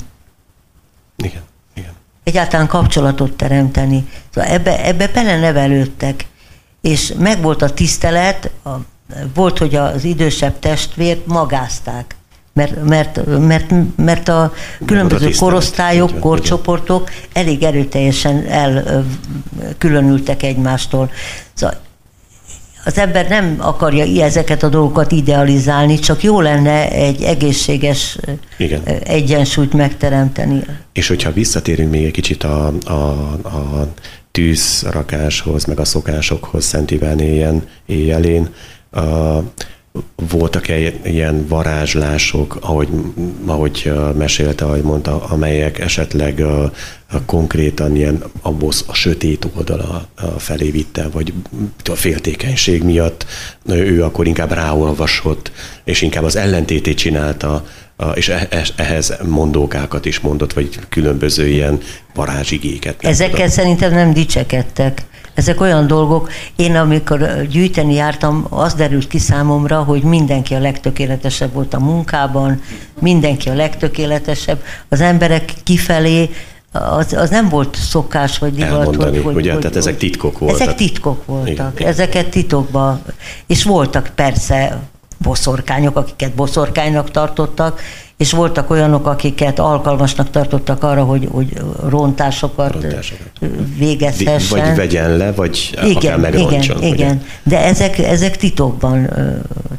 Igen, 1.16 1.42
igen. 1.75 1.92
Egyáltalán 2.25 2.66
kapcsolatot 2.66 3.33
teremteni. 3.33 4.09
Szóval 4.35 4.51
ebbe, 4.51 4.85
ebbe 4.85 5.09
belenevelődtek, 5.09 6.27
és 6.81 7.12
megvolt 7.18 7.62
a 7.62 7.70
tisztelet, 7.70 8.51
a, 8.64 8.70
volt, 9.35 9.59
hogy 9.59 9.75
az 9.75 10.05
idősebb 10.05 10.59
testvért 10.59 11.27
magázták. 11.27 12.16
Mert, 12.53 12.85
mert, 12.85 13.38
mert, 13.38 13.73
mert 13.97 14.29
a 14.29 14.53
különböző 14.87 15.27
a 15.27 15.38
korosztályok, 15.38 16.18
korcsoportok 16.18 17.11
elég 17.33 17.62
erőteljesen 17.62 18.47
elkülönültek 18.47 20.42
egymástól. 20.42 21.11
Szóval 21.53 21.77
az 22.85 22.99
ember 22.99 23.29
nem 23.29 23.57
akarja 23.59 24.25
ezeket 24.25 24.62
a 24.62 24.68
dolgokat 24.68 25.12
idealizálni, 25.12 25.99
csak 25.99 26.23
jó 26.23 26.40
lenne 26.40 26.90
egy 26.90 27.23
egészséges 27.23 28.18
Igen. 28.59 28.83
egyensúlyt 29.05 29.73
megteremteni. 29.73 30.62
És 30.92 31.09
hogyha 31.09 31.33
visszatérünk 31.33 31.90
még 31.90 32.05
egy 32.05 32.12
kicsit 32.12 32.42
a, 32.42 32.73
a, 32.85 32.92
a 33.44 33.88
tűzrakáshoz, 34.31 35.64
meg 35.64 35.79
a 35.79 35.85
szokásokhoz 35.85 36.64
Szent 36.64 36.90
Iván 36.90 37.20
éjjel, 37.20 37.62
éjjelén, 37.87 38.49
a, 38.90 39.01
voltak 40.29 40.68
-e 40.68 40.92
ilyen 41.05 41.47
varázslások, 41.49 42.59
ahogy, 42.61 42.88
ahogy 43.47 43.92
mesélte, 44.16 44.64
ahogy 44.64 44.83
mondta, 44.83 45.25
amelyek 45.25 45.79
esetleg 45.79 46.42
konkrétan 47.27 47.96
ilyen 47.96 48.22
abból 48.42 48.72
a 48.87 48.94
sötét 48.94 49.48
oldala 49.57 50.09
felé 50.38 50.70
vitte, 50.70 51.09
vagy 51.09 51.33
a 51.85 51.94
féltékenység 51.94 52.83
miatt 52.83 53.27
ő 53.66 54.05
akkor 54.05 54.27
inkább 54.27 54.53
ráolvasott, 54.53 55.53
és 55.85 56.03
inkább 56.03 56.24
az 56.24 56.37
ellentétét 56.37 56.96
csinálta, 56.96 57.64
és 58.14 58.29
e, 58.29 58.46
e, 58.50 58.64
ehhez 58.77 59.16
mondókákat 59.29 60.07
is 60.07 60.20
mondott, 60.20 60.53
vagy 60.53 60.79
különböző 60.88 61.48
ilyen 61.48 61.79
varázsigéket. 62.14 63.05
Ezekkel 63.05 63.35
tudom. 63.35 63.50
szerintem 63.50 63.92
nem 63.92 64.12
dicsekedtek. 64.12 65.03
Ezek 65.35 65.61
olyan 65.61 65.87
dolgok, 65.87 66.31
én 66.57 66.77
amikor 66.77 67.46
gyűjteni 67.50 67.94
jártam, 67.94 68.46
az 68.48 68.74
derült 68.74 69.07
ki 69.07 69.18
számomra, 69.18 69.83
hogy 69.83 70.03
mindenki 70.03 70.55
a 70.55 70.59
legtökéletesebb 70.59 71.53
volt 71.53 71.74
a 71.74 71.79
munkában, 71.79 72.62
mindenki 73.00 73.48
a 73.48 73.55
legtökéletesebb. 73.55 74.62
Az 74.88 75.00
emberek 75.00 75.53
kifelé 75.64 76.31
az, 76.75 77.13
az 77.13 77.31
nem 77.31 77.49
volt 77.49 77.77
szokás, 77.77 78.39
vagy 78.39 78.55
divat. 78.55 78.71
Elmondani, 78.71 79.19
hogy, 79.19 79.35
ugye, 79.35 79.53
hogy, 79.53 79.61
tehát 79.61 79.77
ezek 79.77 79.97
titkok 79.97 80.39
voltak. 80.39 80.61
Ezek 80.61 80.75
titkok 80.75 81.27
voltak, 81.27 81.73
Igen. 81.75 81.89
ezeket 81.89 82.31
titokba, 82.31 83.01
és 83.47 83.65
voltak 83.65 84.11
persze 84.15 84.81
boszorkányok, 85.19 85.97
akiket 85.97 86.35
boszorkánynak 86.35 87.11
tartottak, 87.11 87.81
és 88.17 88.33
voltak 88.33 88.71
olyanok, 88.71 89.07
akiket 89.07 89.59
alkalmasnak 89.59 90.31
tartottak 90.31 90.83
arra, 90.83 91.05
hogy, 91.05 91.29
hogy 91.31 91.49
rontásokat, 91.89 92.73
rontásokat. 92.73 93.31
végezhessen. 93.79 94.67
Vagy 94.67 94.77
vegyen 94.77 95.17
le, 95.17 95.33
vagy 95.33 95.79
igen, 95.83 95.97
akár 95.97 96.19
megroncson. 96.19 96.77
Igen, 96.83 96.95
igen. 96.95 97.23
De 97.43 97.65
ezek, 97.65 97.99
ezek 97.99 98.37
titokban 98.37 99.11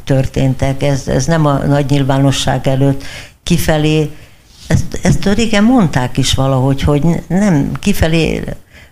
történtek, 0.04 0.82
ez, 0.82 1.08
ez 1.08 1.24
nem 1.24 1.46
a 1.46 1.52
nagy 1.52 1.90
nyilvánosság 1.90 2.68
előtt 2.68 3.02
kifelé, 3.42 4.10
ezt, 4.66 4.98
ezt 5.02 5.34
régen 5.34 5.64
mondták 5.64 6.16
is 6.16 6.34
valahogy, 6.34 6.82
hogy 6.82 7.04
nem 7.28 7.72
kifelé 7.80 8.42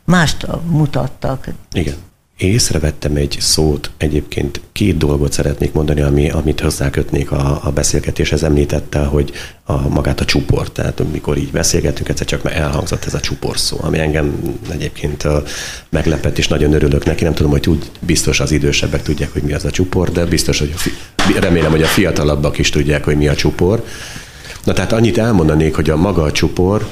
mást 0.04 0.46
mutattak. 0.66 1.48
Igen 1.72 1.96
észrevettem 2.36 3.16
egy 3.16 3.36
szót, 3.40 3.90
egyébként 3.96 4.60
két 4.72 4.96
dolgot 4.96 5.32
szeretnék 5.32 5.72
mondani, 5.72 6.00
ami, 6.00 6.30
amit 6.30 6.60
hozzákötnék 6.60 7.30
a, 7.30 7.60
a 7.62 7.70
beszélgetéshez. 7.70 8.42
Említette, 8.42 8.98
hogy 8.98 9.32
a, 9.64 9.88
magát 9.88 10.20
a 10.20 10.24
csuport, 10.24 10.72
tehát 10.72 11.00
amikor 11.00 11.36
így 11.36 11.50
beszélgetünk, 11.50 12.08
egyszer 12.08 12.26
csak 12.26 12.50
elhangzott 12.50 13.04
ez 13.04 13.14
a 13.14 13.20
csupor 13.20 13.58
szó, 13.58 13.78
ami 13.80 13.98
engem 13.98 14.58
egyébként 14.70 15.24
meglepett, 15.88 16.38
és 16.38 16.48
nagyon 16.48 16.72
örülök 16.72 17.04
neki. 17.04 17.24
Nem 17.24 17.34
tudom, 17.34 17.50
hogy 17.50 17.68
úgy 17.68 17.90
biztos 18.00 18.40
az 18.40 18.50
idősebbek 18.50 19.02
tudják, 19.02 19.32
hogy 19.32 19.42
mi 19.42 19.52
az 19.52 19.64
a 19.64 19.70
csupor, 19.70 20.10
de 20.10 20.24
biztos, 20.24 20.58
hogy 20.58 20.72
fi, 20.76 20.90
remélem, 21.40 21.70
hogy 21.70 21.82
a 21.82 21.86
fiatalabbak 21.86 22.58
is 22.58 22.70
tudják, 22.70 23.04
hogy 23.04 23.16
mi 23.16 23.28
a 23.28 23.34
csupor. 23.34 23.84
Na 24.64 24.72
tehát 24.72 24.92
annyit 24.92 25.18
elmondanék, 25.18 25.74
hogy 25.74 25.90
a 25.90 25.96
maga 25.96 26.22
a 26.22 26.32
csupor, 26.32 26.86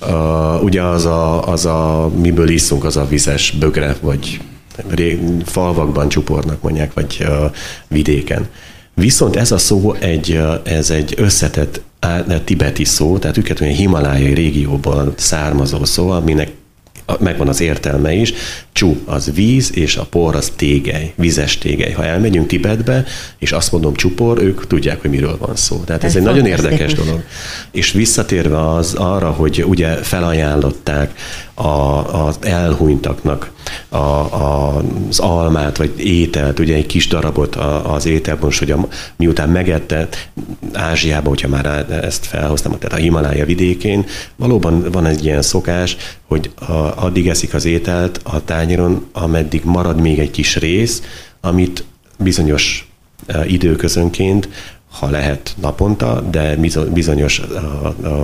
Uh, 0.00 0.62
ugye 0.62 0.82
az 0.82 1.04
a, 1.04 1.48
az 1.48 1.66
a, 1.66 2.10
miből 2.20 2.48
iszunk, 2.48 2.84
az 2.84 2.96
a 2.96 3.06
vizes 3.06 3.50
bögre, 3.50 3.96
vagy 4.00 4.40
falvakban 5.44 6.08
csupornak 6.08 6.62
mondják, 6.62 6.94
vagy 6.94 7.16
uh, 7.20 7.52
vidéken. 7.88 8.48
Viszont 8.94 9.36
ez 9.36 9.52
a 9.52 9.58
szó 9.58 9.92
egy, 9.92 10.40
ez 10.62 10.90
egy 10.90 11.14
összetett 11.16 11.80
tibeti 12.44 12.84
szó, 12.84 13.18
tehát 13.18 13.36
őket 13.36 13.60
olyan 13.60 13.74
himalájai 13.74 14.34
régióból 14.34 15.12
származó 15.16 15.84
szó, 15.84 16.10
aminek 16.10 16.52
megvan 17.18 17.48
az 17.48 17.60
értelme 17.60 18.12
is. 18.12 18.32
Csú 18.76 18.96
az 19.04 19.30
víz, 19.34 19.70
és 19.74 19.96
a 19.96 20.04
por 20.04 20.34
az 20.34 20.52
tégely, 20.56 21.12
vizes 21.14 21.58
tégely. 21.58 21.92
Ha 21.92 22.04
elmegyünk 22.04 22.46
Tibetbe, 22.46 23.04
és 23.38 23.52
azt 23.52 23.72
mondom 23.72 23.94
csupor, 23.94 24.42
ők 24.42 24.66
tudják, 24.66 25.00
hogy 25.00 25.10
miről 25.10 25.36
van 25.38 25.56
szó. 25.56 25.76
Tehát 25.76 26.04
ez, 26.04 26.10
ez 26.10 26.16
egy 26.16 26.22
nagyon 26.22 26.46
érdekes 26.46 26.92
dolog. 26.94 27.22
És 27.70 27.92
visszatérve 27.92 28.70
az 28.70 28.94
arra, 28.94 29.30
hogy 29.30 29.64
ugye 29.66 29.88
felajánlották 29.88 31.18
a, 31.54 31.68
az 32.26 32.38
elhunytaknak 32.40 33.50
a, 33.88 33.96
a, 33.96 34.76
az 35.08 35.18
almát, 35.18 35.76
vagy 35.76 35.92
ételt, 35.96 36.58
ugye 36.58 36.74
egy 36.74 36.86
kis 36.86 37.08
darabot 37.08 37.54
az 37.84 38.06
ételből, 38.06 38.50
hogy 38.58 38.70
a, 38.70 38.88
miután 39.16 39.48
megette 39.48 40.08
Ázsiában, 40.72 41.28
hogyha 41.28 41.48
már 41.48 41.86
ezt 42.04 42.26
felhoztam, 42.26 42.78
tehát 42.78 42.98
a 42.98 43.00
Himalája 43.00 43.44
vidékén, 43.44 44.06
valóban 44.36 44.90
van 44.92 45.06
egy 45.06 45.24
ilyen 45.24 45.42
szokás, 45.42 45.96
hogy 46.26 46.50
a, 46.54 46.72
addig 47.04 47.28
eszik 47.28 47.54
az 47.54 47.64
ételt 47.64 48.20
a 48.22 48.44
tányéron, 48.66 49.06
ameddig 49.12 49.64
marad 49.64 50.00
még 50.00 50.18
egy 50.18 50.30
kis 50.30 50.56
rész, 50.56 51.02
amit 51.40 51.84
bizonyos 52.18 52.90
e, 53.26 53.46
időközönként 53.46 54.48
ha 54.98 55.10
lehet 55.10 55.54
naponta, 55.60 56.20
de 56.30 56.56
bizonyos 56.92 57.42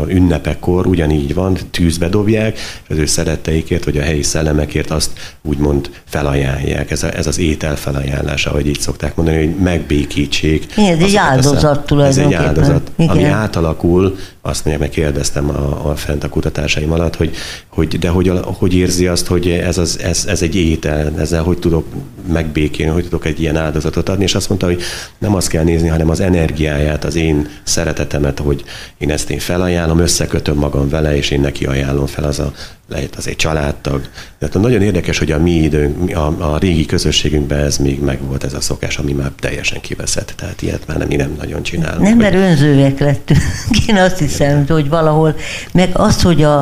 ünnepekkor 0.07 0.87
ugyanígy 0.87 1.35
van, 1.35 1.57
tűzbe 1.71 2.09
dobják, 2.09 2.59
és 2.59 2.89
az 2.89 2.97
ő 2.97 3.07
szeretteikért, 3.07 3.85
vagy 3.85 3.99
a 3.99 4.03
helyi 4.03 4.23
szellemekért 4.23 4.91
azt 4.91 5.11
úgymond 5.43 5.91
felajánlják. 6.05 6.91
Ez, 6.91 7.03
a, 7.03 7.17
ez 7.17 7.27
az 7.27 7.39
étel 7.39 7.77
felajánlása, 7.77 8.51
ahogy 8.51 8.67
így 8.67 8.81
szokták 8.81 9.17
mondani, 9.17 9.37
hogy 9.37 9.55
megbékítsék. 9.57 10.67
Igen, 10.77 10.99
ez 10.99 11.05
egy 11.05 11.17
áldozat 11.17 11.87
tulajdonképpen. 11.87 12.33
Ez 12.33 12.41
egy 12.41 12.47
áldozat, 12.47 12.91
Igen. 12.97 13.11
ami 13.11 13.25
átalakul 13.25 14.17
azt 14.45 14.65
mondják, 14.65 14.89
meg 14.89 14.97
kérdeztem 14.97 15.49
a, 15.49 15.91
a 15.91 15.97
fent 15.97 16.25
a 16.25 16.29
kutatásaim 16.29 16.93
alatt, 16.93 17.17
hogy, 17.17 17.37
hogy 17.69 17.99
de 17.99 18.09
hogy, 18.09 18.33
hogy 18.45 18.75
érzi 18.75 19.07
azt, 19.07 19.27
hogy 19.27 19.49
ez, 19.49 19.79
az, 19.79 19.99
ez, 19.99 20.25
ez 20.27 20.43
egy 20.43 20.57
étel, 20.57 21.13
ezzel 21.19 21.43
hogy 21.43 21.59
tudok 21.59 21.87
megbékélni, 22.33 22.93
hogy 22.93 23.03
tudok 23.03 23.27
egy 23.27 23.41
ilyen 23.41 23.57
áldozatot 23.57 24.09
adni, 24.09 24.25
és 24.25 24.35
azt 24.35 24.49
mondta, 24.49 24.67
hogy 24.67 24.83
nem 25.19 25.35
azt 25.35 25.49
kell 25.49 25.65
nézni, 25.65 25.89
hanem 25.89 26.11
az 26.11 26.21
energiáját, 26.21 27.05
az 27.05 27.15
én 27.15 27.49
szeretetemet, 27.63 28.39
hogy 28.39 28.65
én 28.99 29.11
ezt 29.11 29.31
én 29.31 29.39
felajánlom, 29.39 29.99
összekötöm 29.99 30.57
magam 30.57 30.89
vele, 30.89 31.17
és 31.17 31.31
én 31.31 31.41
neki 31.41 31.65
ajánlom 31.65 32.07
fel, 32.07 32.25
az 32.25 32.39
a, 32.39 32.53
lehet 32.89 33.17
az 33.17 33.29
egy 33.29 33.37
családtag. 33.37 34.09
Tehát 34.39 34.55
nagyon 34.55 34.83
érdekes, 34.83 35.19
hogy 35.19 35.33
a 35.33 35.39
mi 35.39 35.51
időnk, 35.51 36.17
a, 36.17 36.53
a 36.53 36.59
régi 36.59 36.87
közösségünkben 36.87 37.59
ez 37.59 37.79
még 37.79 38.01
megvolt 38.01 38.45
ez 38.45 38.55
a 38.55 38.61
szokás, 38.61 38.99
ami 38.99 39.13
már 39.13 39.31
teljesen 39.41 39.81
kiveszett. 39.81 40.33
Tehát 40.37 40.63
ilyet 40.63 40.87
már 40.87 40.97
nem, 40.97 41.09
mi 41.09 41.17
nem 41.17 41.35
nagyon 41.39 41.63
csinálunk. 41.63 42.03
Nem, 42.03 42.17
mert 42.17 42.35
önzőek 42.35 42.99
lettünk. 42.99 43.41
Én 43.89 43.97
azt 43.97 44.19
hiszem, 44.19 44.32
hogy 44.69 44.89
valahol, 44.89 45.35
meg 45.73 45.91
az, 45.93 46.23
hogy 46.23 46.43
a, 46.43 46.61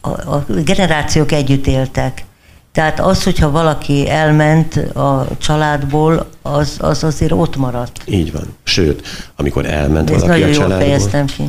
a, 0.00 0.08
a 0.08 0.44
generációk 0.64 1.32
együtt 1.32 1.66
éltek. 1.66 2.24
Tehát 2.72 3.00
az, 3.00 3.22
hogyha 3.22 3.50
valaki 3.50 4.08
elment 4.08 4.76
a 4.76 5.26
családból, 5.38 6.28
az, 6.42 6.76
az 6.78 7.04
azért 7.04 7.32
ott 7.32 7.56
maradt. 7.56 8.02
Így 8.04 8.32
van. 8.32 8.56
Sőt, 8.62 9.06
amikor 9.36 9.66
elment 9.66 10.10
Ez 10.10 10.20
valaki 10.20 10.42
a 10.42 10.52
családból... 10.52 10.78
Jól 10.78 10.86
fejeztem 10.86 11.26
ki. 11.26 11.42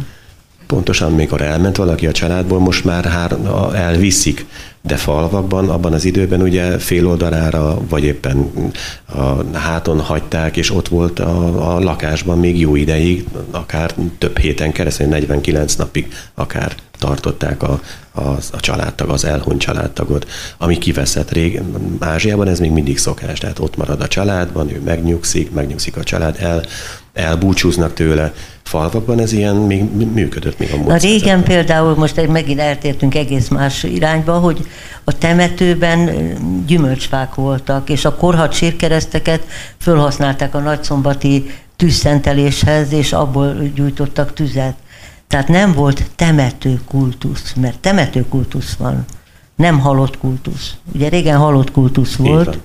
Pontosan, 0.68 1.12
amikor 1.12 1.42
elment 1.42 1.78
valaki 1.78 2.08
a 2.08 2.12
családból, 2.12 2.60
most 2.60 2.86
már 2.86 3.06
hár, 3.06 3.36
elviszik, 3.74 4.46
de 4.82 4.96
falvakban, 4.96 5.70
abban 5.70 5.94
az 5.94 6.06
időben 6.06 6.42
ugye 6.42 6.78
fél 6.78 7.08
oldalára, 7.08 7.82
vagy 7.90 8.04
éppen 8.04 8.52
a 9.06 9.58
háton 9.58 10.00
hagyták, 10.00 10.58
és 10.58 10.72
ott 10.72 10.88
volt 10.88 11.20
a, 11.20 11.74
a 11.76 11.80
lakásban 11.80 12.40
még 12.40 12.60
jó 12.60 12.76
ideig, 12.76 13.26
akár 13.52 13.94
több 14.18 14.38
héten 14.38 14.72
keresztül, 14.72 15.08
49 15.08 15.76
napig 15.76 16.14
akár 16.34 16.76
tartották 17.00 17.64
a, 17.64 17.80
a, 18.12 18.22
a 18.52 18.60
családtag, 18.60 19.10
az 19.10 19.26
elhunyt 19.26 19.62
családtagot, 19.62 20.28
ami 20.58 20.78
kiveszett 20.78 21.32
rég. 21.32 21.62
Ázsiában 22.00 22.48
ez 22.48 22.60
még 22.60 22.72
mindig 22.72 22.98
szokás, 22.98 23.40
tehát 23.40 23.60
ott 23.60 23.78
marad 23.78 24.02
a 24.02 24.08
családban, 24.08 24.70
ő 24.70 24.82
megnyugszik, 24.86 25.52
megnyugszik 25.52 25.98
a 25.98 26.04
család, 26.04 26.36
el, 26.40 26.64
elbúcsúznak 27.14 27.94
tőle. 27.94 28.34
Falvakban 28.70 29.20
ez 29.20 29.32
ilyen 29.32 29.56
még 29.56 29.84
működött 30.14 30.60
még 30.60 30.74
a 30.74 30.78
múlt 30.78 30.90
A 30.90 30.98
régen 30.98 31.44
például, 31.44 31.96
most 31.96 32.28
megint 32.28 32.60
eltértünk 32.60 33.16
egész 33.16 33.48
más 33.48 33.84
irányba, 33.84 34.34
hogy 34.34 34.68
a 35.04 35.18
temetőben 35.18 36.10
gyümölcsfák 36.66 37.36
voltak, 37.36 37.90
és 37.90 38.06
a 38.06 38.16
korhat 38.16 38.54
sírkereszteket 38.54 39.42
fölhasználták 39.78 40.56
a 40.56 40.60
nagyszombati 40.60 41.50
tűzszenteléshez, 41.76 42.92
és 42.92 43.14
abból 43.14 43.56
gyújtottak 43.76 44.34
tüzet. 44.34 44.76
Tehát 45.28 45.48
nem 45.48 45.74
volt 45.74 46.10
temető 46.16 46.80
kultusz, 46.88 47.54
mert 47.54 47.80
temető 47.80 48.26
kultusz 48.30 48.74
van, 48.74 49.06
nem 49.56 49.80
halott 49.80 50.18
kultusz. 50.18 50.74
Ugye 50.94 51.10
régen 51.10 51.38
halott 51.38 51.72
kultusz 51.72 52.16
volt, 52.16 52.60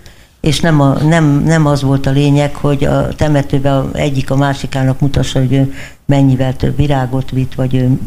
és 0.45 0.61
nem, 0.61 0.81
a, 0.81 0.93
nem, 1.03 1.43
nem 1.43 1.67
az 1.67 1.83
volt 1.83 2.07
a 2.07 2.11
lényeg, 2.11 2.55
hogy 2.55 2.85
a 2.85 3.09
temetőben 3.15 3.91
egyik 3.93 4.31
a 4.31 4.37
másikának 4.37 5.01
mutassa, 5.01 5.39
hogy 5.39 5.53
ő 5.53 5.75
mennyivel 6.05 6.57
több 6.57 6.77
virágot 6.77 7.31
vitt, 7.31 7.55
vagy 7.55 7.75
ő 7.75 7.99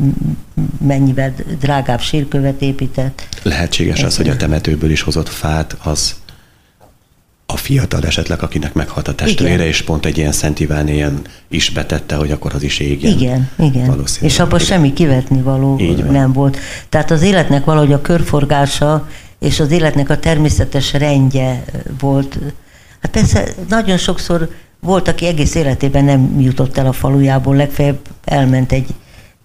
mennyivel 0.82 1.34
drágább 1.60 2.02
sírkövet 2.02 2.62
épített. 2.62 3.28
Lehetséges 3.44 4.04
az, 4.04 4.18
hogy 4.18 4.30
a 4.30 4.36
temetőből 4.36 4.92
is 4.92 5.02
hozott 5.02 5.30
fát, 5.30 5.78
az 5.84 6.16
a 7.46 7.58
fiatal 7.58 8.04
esetleg, 8.04 8.44
akinek 8.44 8.74
meghalt 8.74 9.08
a 9.08 9.16
testvére, 9.16 9.54
igen. 9.54 9.68
és 9.68 9.82
pont 9.82 10.06
egy 10.06 10.18
ilyen 10.18 10.32
Szent 10.32 10.60
Iván 10.60 10.88
ilyen 10.88 11.22
is 11.48 11.70
betette, 11.70 12.16
hogy 12.16 12.32
akkor 12.32 12.54
az 12.56 12.64
is 12.64 12.80
égjen. 12.80 13.18
Igen, 13.18 13.50
igen. 13.60 14.04
És 14.22 14.40
abban 14.40 14.60
semmi 14.60 14.94
kivetni 14.94 15.42
való 15.42 15.82
nem 16.10 16.34
volt. 16.34 16.58
Tehát 16.90 17.12
az 17.12 17.22
életnek 17.22 17.66
valahogy 17.66 17.94
a 17.94 18.02
körforgása 18.02 19.08
és 19.40 19.60
az 19.60 19.72
életnek 19.72 20.10
a 20.10 20.20
természetes 20.20 20.94
rendje 20.94 21.64
volt. 22.00 22.40
Hát 23.02 23.12
persze 23.12 23.48
nagyon 23.70 23.98
sokszor 23.98 24.50
volt, 24.80 25.08
aki 25.08 25.26
egész 25.26 25.56
életében 25.56 26.06
nem 26.06 26.40
jutott 26.40 26.78
el 26.78 26.86
a 26.86 26.92
falujából, 26.92 27.56
legfeljebb 27.56 28.00
elment 28.24 28.72
egy 28.72 28.88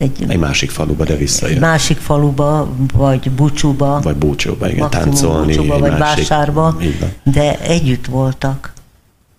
egy, 0.03 0.25
egy 0.29 0.39
másik 0.39 0.71
faluba, 0.71 1.05
de 1.05 1.17
visszajön. 1.17 1.55
Egy 1.55 1.61
másik 1.61 1.99
faluba, 1.99 2.69
vagy 2.93 3.31
búcsúba. 3.31 4.01
Vagy 4.01 4.17
búcsúba, 4.17 4.69
igen, 4.69 4.91
táncolni. 4.91 5.47
Búcsúba, 5.47 5.79
vagy 5.79 5.99
másik, 5.99 6.29
vásárba, 6.29 6.77
de 7.23 7.59
együtt 7.61 8.07
voltak. 8.07 8.73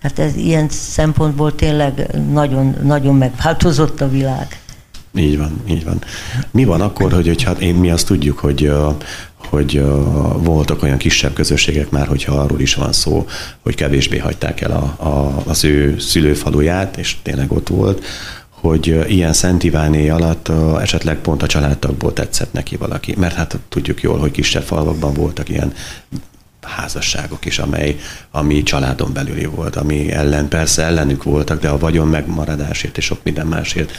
Hát 0.02 0.20
ez 0.20 0.36
ilyen 0.36 0.70
szempontból 0.70 1.56
tényleg 1.56 2.08
nagyon, 2.32 2.76
nagyon 2.84 3.16
megváltozott 3.16 4.02
a 4.02 4.10
világ. 4.10 4.60
Így 5.16 5.38
van, 5.38 5.62
így 5.70 5.84
van. 5.84 6.02
Mi 6.52 6.64
van 6.64 6.82
akkor, 6.82 7.14
hogy, 7.14 7.28
hogyha 7.28 7.52
én, 7.52 7.76
mi 7.76 7.90
azt 7.90 8.08
tudjuk, 8.08 8.40
hogy 8.40 8.72
hogy 9.50 9.78
uh, 9.78 10.44
voltak 10.44 10.84
olyan 10.84 10.98
kisebb 10.98 11.34
közösségek 11.34 11.90
már, 11.90 12.08
hogyha 12.08 12.34
arról 12.34 12.60
is 12.60 12.76
van 12.76 12.94
szó, 12.94 13.28
hogy 13.62 13.76
kevésbé 13.76 14.18
hagyták 14.18 14.62
el 14.62 14.72
a, 14.72 15.04
a, 15.08 15.44
az 15.46 15.64
ő 15.64 16.00
szülőfaluját, 16.00 16.98
és 16.98 17.16
tényleg 17.22 17.52
ott 17.52 17.68
volt, 17.68 18.06
hogy 18.50 19.06
ilyen 19.08 19.34
Szent 19.34 19.64
Iváné 19.64 20.10
alatt 20.10 20.52
esetleg 20.82 21.18
pont 21.18 21.44
a 21.44 21.48
családtagból 21.48 22.14
tetszett 22.14 22.54
neki 22.54 22.76
valaki. 22.76 23.16
Mert 23.18 23.36
hát 23.36 23.60
tudjuk 23.70 24.02
jól, 24.02 24.18
hogy 24.18 24.32
kisebb 24.32 24.64
falvakban 24.64 25.14
voltak 25.14 25.50
ilyen 25.50 25.74
házasságok 26.62 27.46
is, 27.46 27.60
amely, 27.60 27.98
ami 28.32 28.64
családon 28.64 29.14
belüli 29.14 29.46
volt, 29.46 29.76
ami 29.76 30.12
ellen 30.12 30.48
persze 30.48 30.84
ellenük 30.84 31.24
voltak, 31.24 31.62
de 31.62 31.70
a 31.70 31.78
vagyon 31.78 32.08
megmaradásért 32.08 32.98
és 32.98 33.06
sok 33.06 33.20
minden 33.24 33.48
másért 33.48 33.92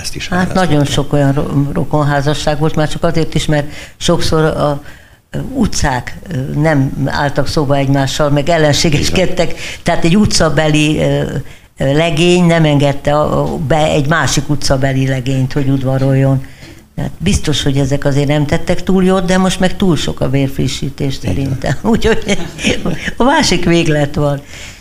ezt 0.00 0.14
is 0.14 0.28
Hát 0.28 0.54
nagyon 0.54 0.84
sok 0.84 1.12
olyan 1.12 1.32
rokonházasság 1.72 2.58
volt, 2.58 2.74
már 2.74 2.88
csak 2.88 3.02
azért 3.02 3.34
is, 3.34 3.46
mert 3.46 3.66
sokszor 3.96 4.44
a 4.44 4.82
utcák 5.52 6.18
nem 6.54 6.92
álltak 7.06 7.46
szóba 7.46 7.76
egymással, 7.76 8.30
meg 8.30 8.48
ellenségeskedtek, 8.48 9.54
tehát 9.82 10.04
egy 10.04 10.16
utcabeli 10.16 11.00
legény 11.78 12.44
nem 12.44 12.64
engedte 12.64 13.14
be 13.66 13.84
egy 13.84 14.08
másik 14.08 14.48
utcabeli 14.48 15.06
legényt, 15.06 15.52
hogy 15.52 15.68
udvaroljon. 15.68 16.44
Hát 16.96 17.10
biztos, 17.18 17.62
hogy 17.62 17.76
ezek 17.76 18.04
azért 18.04 18.28
nem 18.28 18.46
tettek 18.46 18.82
túl 18.82 19.04
jót, 19.04 19.24
de 19.24 19.38
most 19.38 19.60
meg 19.60 19.76
túl 19.76 19.96
sok 19.96 20.20
a 20.20 20.30
vérfrissítés 20.30 21.14
szerintem. 21.14 21.74
Úgyhogy 21.92 22.38
a 23.16 23.22
másik 23.22 23.64
véglet 23.64 24.14
van. 24.14 24.40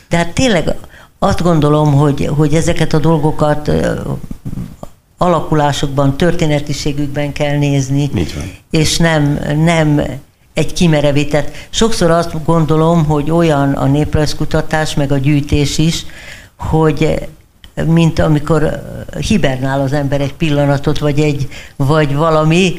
De 0.10 0.18
hát 0.18 0.34
tényleg 0.34 0.76
azt 1.20 1.42
gondolom, 1.42 1.94
hogy, 1.94 2.30
hogy 2.36 2.54
ezeket 2.54 2.94
a 2.94 3.00
dolgokat 3.00 3.72
alakulásukban, 5.18 6.18
történetiségükben 6.18 7.34
kell 7.34 7.58
nézni, 7.58 8.10
és 8.70 8.98
nem, 8.98 9.40
nem 9.64 10.02
egy 10.54 10.74
kimerevített. 10.74 11.56
Sokszor 11.70 12.12
azt 12.12 12.46
gondolom, 12.46 13.06
hogy 13.06 13.32
olyan 13.32 13.74
a 13.74 13.86
néprajzkutatás, 13.86 14.94
meg 14.94 15.12
a 15.12 15.18
gyűjtés 15.18 15.78
is, 15.78 16.06
hogy 16.58 17.28
mint 17.86 18.20
amikor 18.20 18.84
hibernál 19.20 19.82
az 19.82 19.94
ember 19.94 20.22
egy 20.22 20.34
pillanatot, 20.34 21.00
vagy, 21.00 21.20
egy, 21.20 21.48
vagy 21.76 22.16
valami 22.16 22.74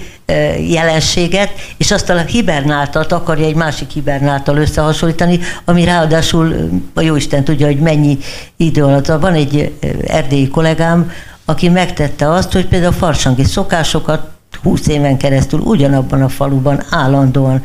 jelenséget, 0.69 1.51
és 1.77 1.91
azt 1.91 2.11
a 2.11 2.19
hibernáltat 2.19 3.13
akarja 3.13 3.47
egy 3.47 3.55
másik 3.55 3.91
hibernáltal 3.91 4.57
összehasonlítani, 4.57 5.39
ami 5.65 5.85
ráadásul 5.85 6.71
a 6.95 7.01
Jóisten 7.01 7.45
tudja, 7.45 7.67
hogy 7.67 7.79
mennyi 7.79 8.19
idő 8.57 8.85
alatt. 8.85 9.07
Van 9.07 9.35
egy 9.35 9.73
erdélyi 10.07 10.49
kollégám, 10.49 11.11
aki 11.47 11.69
megtette 11.69 12.31
azt, 12.31 12.53
hogy 12.53 12.67
például 12.67 12.93
a 12.93 12.97
farsangi 12.97 13.45
szokásokat 13.45 14.29
20 14.63 14.87
éven 14.87 15.17
keresztül 15.17 15.61
ugyanabban 15.61 16.23
a 16.23 16.29
faluban 16.29 16.83
állandóan 16.91 17.63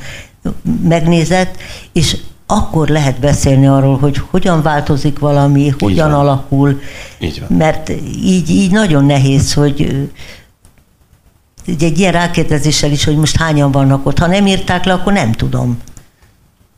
megnézett, 0.83 1.55
és 1.91 2.17
akkor 2.45 2.87
lehet 2.87 3.19
beszélni 3.19 3.67
arról, 3.67 3.97
hogy 3.97 4.21
hogyan 4.29 4.61
változik 4.61 5.19
valami, 5.19 5.59
így 5.59 5.75
hogyan 5.79 6.11
van. 6.11 6.19
alakul, 6.19 6.81
így 7.19 7.39
van. 7.39 7.57
mert 7.57 7.89
így, 8.23 8.49
így 8.49 8.71
nagyon 8.71 9.05
nehéz, 9.05 9.53
hogy 9.53 10.09
egy 11.65 11.99
ilyen 11.99 12.11
rákérdezéssel 12.11 12.91
is, 12.91 13.03
hogy 13.03 13.15
most 13.15 13.37
hányan 13.37 13.71
vannak 13.71 14.05
ott. 14.05 14.19
Ha 14.19 14.27
nem 14.27 14.47
írták 14.47 14.85
le, 14.85 14.93
akkor 14.93 15.13
nem 15.13 15.31
tudom. 15.31 15.77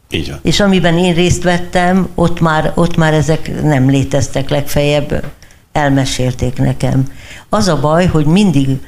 Így 0.09 0.29
van. 0.29 0.39
És 0.41 0.59
amiben 0.59 0.97
én 0.97 1.13
részt 1.13 1.43
vettem, 1.43 2.07
ott 2.15 2.39
már, 2.39 2.71
ott 2.75 2.95
már 2.95 3.13
ezek 3.13 3.63
nem 3.63 3.89
léteztek 3.89 4.49
legfeljebb 4.49 5.23
elmesélték 5.73 6.57
nekem. 6.57 7.11
Az 7.49 7.67
a 7.67 7.79
baj, 7.79 8.05
hogy 8.05 8.25
mindig, 8.25 8.79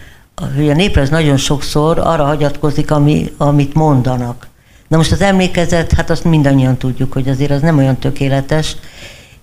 hogy 0.56 0.70
a 0.70 0.74
néprez 0.74 1.10
nagyon 1.10 1.38
sokszor 1.38 2.00
arra 2.00 2.26
hagyatkozik, 2.26 2.92
ami, 2.92 3.34
amit 3.38 3.74
mondanak. 3.74 4.48
Na 4.88 4.98
most 4.98 5.12
az 5.12 5.22
emlékezet, 5.22 5.92
hát 5.92 6.10
azt 6.10 6.24
mindannyian 6.24 6.78
tudjuk, 6.78 7.14
hogy 7.14 7.30
azért 7.30 7.52
az 7.52 7.62
nem 7.62 7.78
olyan 7.78 7.98
tökéletes, 7.98 8.76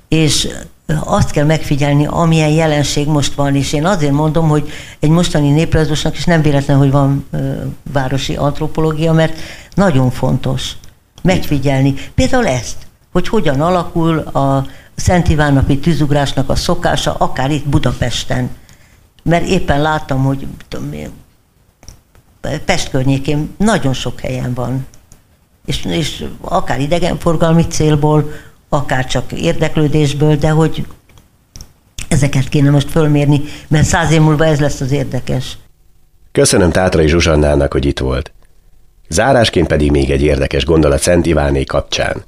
és 0.09 0.49
azt 1.05 1.31
kell 1.31 1.45
megfigyelni, 1.45 2.07
amilyen 2.07 2.49
jelenség 2.49 3.07
most 3.07 3.35
van, 3.35 3.57
és 3.57 3.73
én 3.73 3.87
azért 3.87 4.13
mondom, 4.13 4.49
hogy 4.49 4.71
egy 5.01 5.11
mostani 5.11 5.51
néprajzosnak 5.51 6.17
is 6.17 6.25
nem 6.25 6.43
véletlen, 6.43 6.77
hogy 6.77 6.91
van 6.91 7.25
ö, 7.31 7.53
városi 7.93 8.37
antropológia, 8.37 9.13
mert 9.13 9.39
nagyon 9.75 10.11
fontos 10.11 10.73
megfigyelni. 11.23 11.95
Például 12.15 12.47
ezt, 12.47 12.77
hogy 13.13 13.29
hogyan 13.29 13.61
alakul 13.61 14.19
a 14.19 14.67
Szent 14.95 15.29
Ivánnapi 15.29 15.79
tűzugrásnak 15.79 16.49
a 16.49 16.55
szokása, 16.55 17.15
akár 17.15 17.51
itt 17.51 17.69
Budapesten. 17.69 18.51
mert 19.23 19.47
éppen 19.47 19.81
láttam, 19.83 20.25
hogy 20.25 20.47
tudom, 20.69 20.91
Pest 22.65 22.91
környékén 22.91 23.55
nagyon 23.57 23.93
sok 23.93 24.21
helyen 24.21 24.55
van. 24.55 24.87
És, 25.67 25.85
és 25.85 26.25
akár 26.41 26.81
idegenforgalmi 26.81 27.67
célból, 27.67 28.33
akár 28.69 29.07
csak 29.07 29.33
érdeklődésből, 29.33 30.37
de 30.37 30.51
hogy 30.51 30.87
ezeket 32.09 32.49
kéne 32.49 32.71
most 32.71 32.91
fölmérni, 32.91 33.41
mert 33.69 33.87
száz 33.87 34.11
év 34.11 34.21
múlva 34.21 34.45
ez 34.45 34.61
lesz 34.61 34.81
az 34.81 34.91
érdekes. 34.91 35.59
Köszönöm 36.33 36.71
Tátrai 36.71 37.09
Zsuzsannának, 37.09 37.73
hogy 37.73 37.85
itt 37.85 37.99
volt. 37.99 38.33
Zárásként 39.09 39.67
pedig 39.67 39.91
még 39.91 40.11
egy 40.11 40.23
érdekes 40.23 40.65
gondolat 40.65 41.01
Szent 41.01 41.27
Iváné 41.27 41.65
kapcsán. 41.65 42.25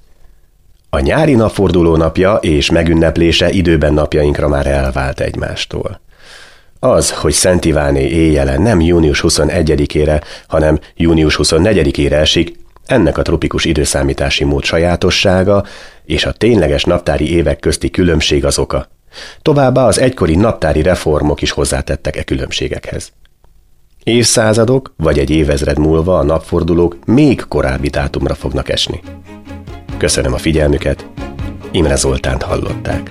A 0.94 1.00
nyári 1.00 1.34
napforduló 1.34 1.96
napja 1.96 2.34
és 2.34 2.70
megünneplése 2.70 3.50
időben 3.50 3.92
napjainkra 3.92 4.48
már 4.48 4.66
elvált 4.66 5.20
egymástól. 5.20 6.00
Az, 6.78 7.10
hogy 7.10 7.32
Szent 7.32 7.64
Iváné 7.64 8.08
éjjele 8.08 8.58
nem 8.58 8.80
június 8.80 9.20
21-ére, 9.26 10.22
hanem 10.46 10.78
június 10.96 11.38
24-ére 11.42 12.12
esik, 12.12 12.58
ennek 12.86 13.18
a 13.18 13.22
tropikus 13.22 13.64
időszámítási 13.64 14.44
mód 14.44 14.64
sajátossága 14.64 15.64
és 16.04 16.24
a 16.24 16.32
tényleges 16.32 16.84
naptári 16.84 17.32
évek 17.32 17.60
közti 17.60 17.90
különbség 17.90 18.44
az 18.44 18.58
oka. 18.58 18.88
Továbbá 19.42 19.86
az 19.86 20.00
egykori 20.00 20.36
naptári 20.36 20.82
reformok 20.82 21.42
is 21.42 21.50
hozzátettek 21.50 22.16
e 22.16 22.22
különbségekhez. 22.22 23.12
Évszázadok 24.04 24.94
vagy 24.96 25.18
egy 25.18 25.30
évezred 25.30 25.78
múlva 25.78 26.18
a 26.18 26.24
napfordulók 26.24 26.96
még 27.04 27.44
korábbi 27.48 27.88
dátumra 27.88 28.34
fognak 28.34 28.68
esni. 28.68 29.00
Köszönöm 30.04 30.32
a 30.32 30.38
figyelmüket, 30.38 31.06
Imre 31.70 31.96
Zoltánt 31.96 32.42
hallották. 32.42 33.10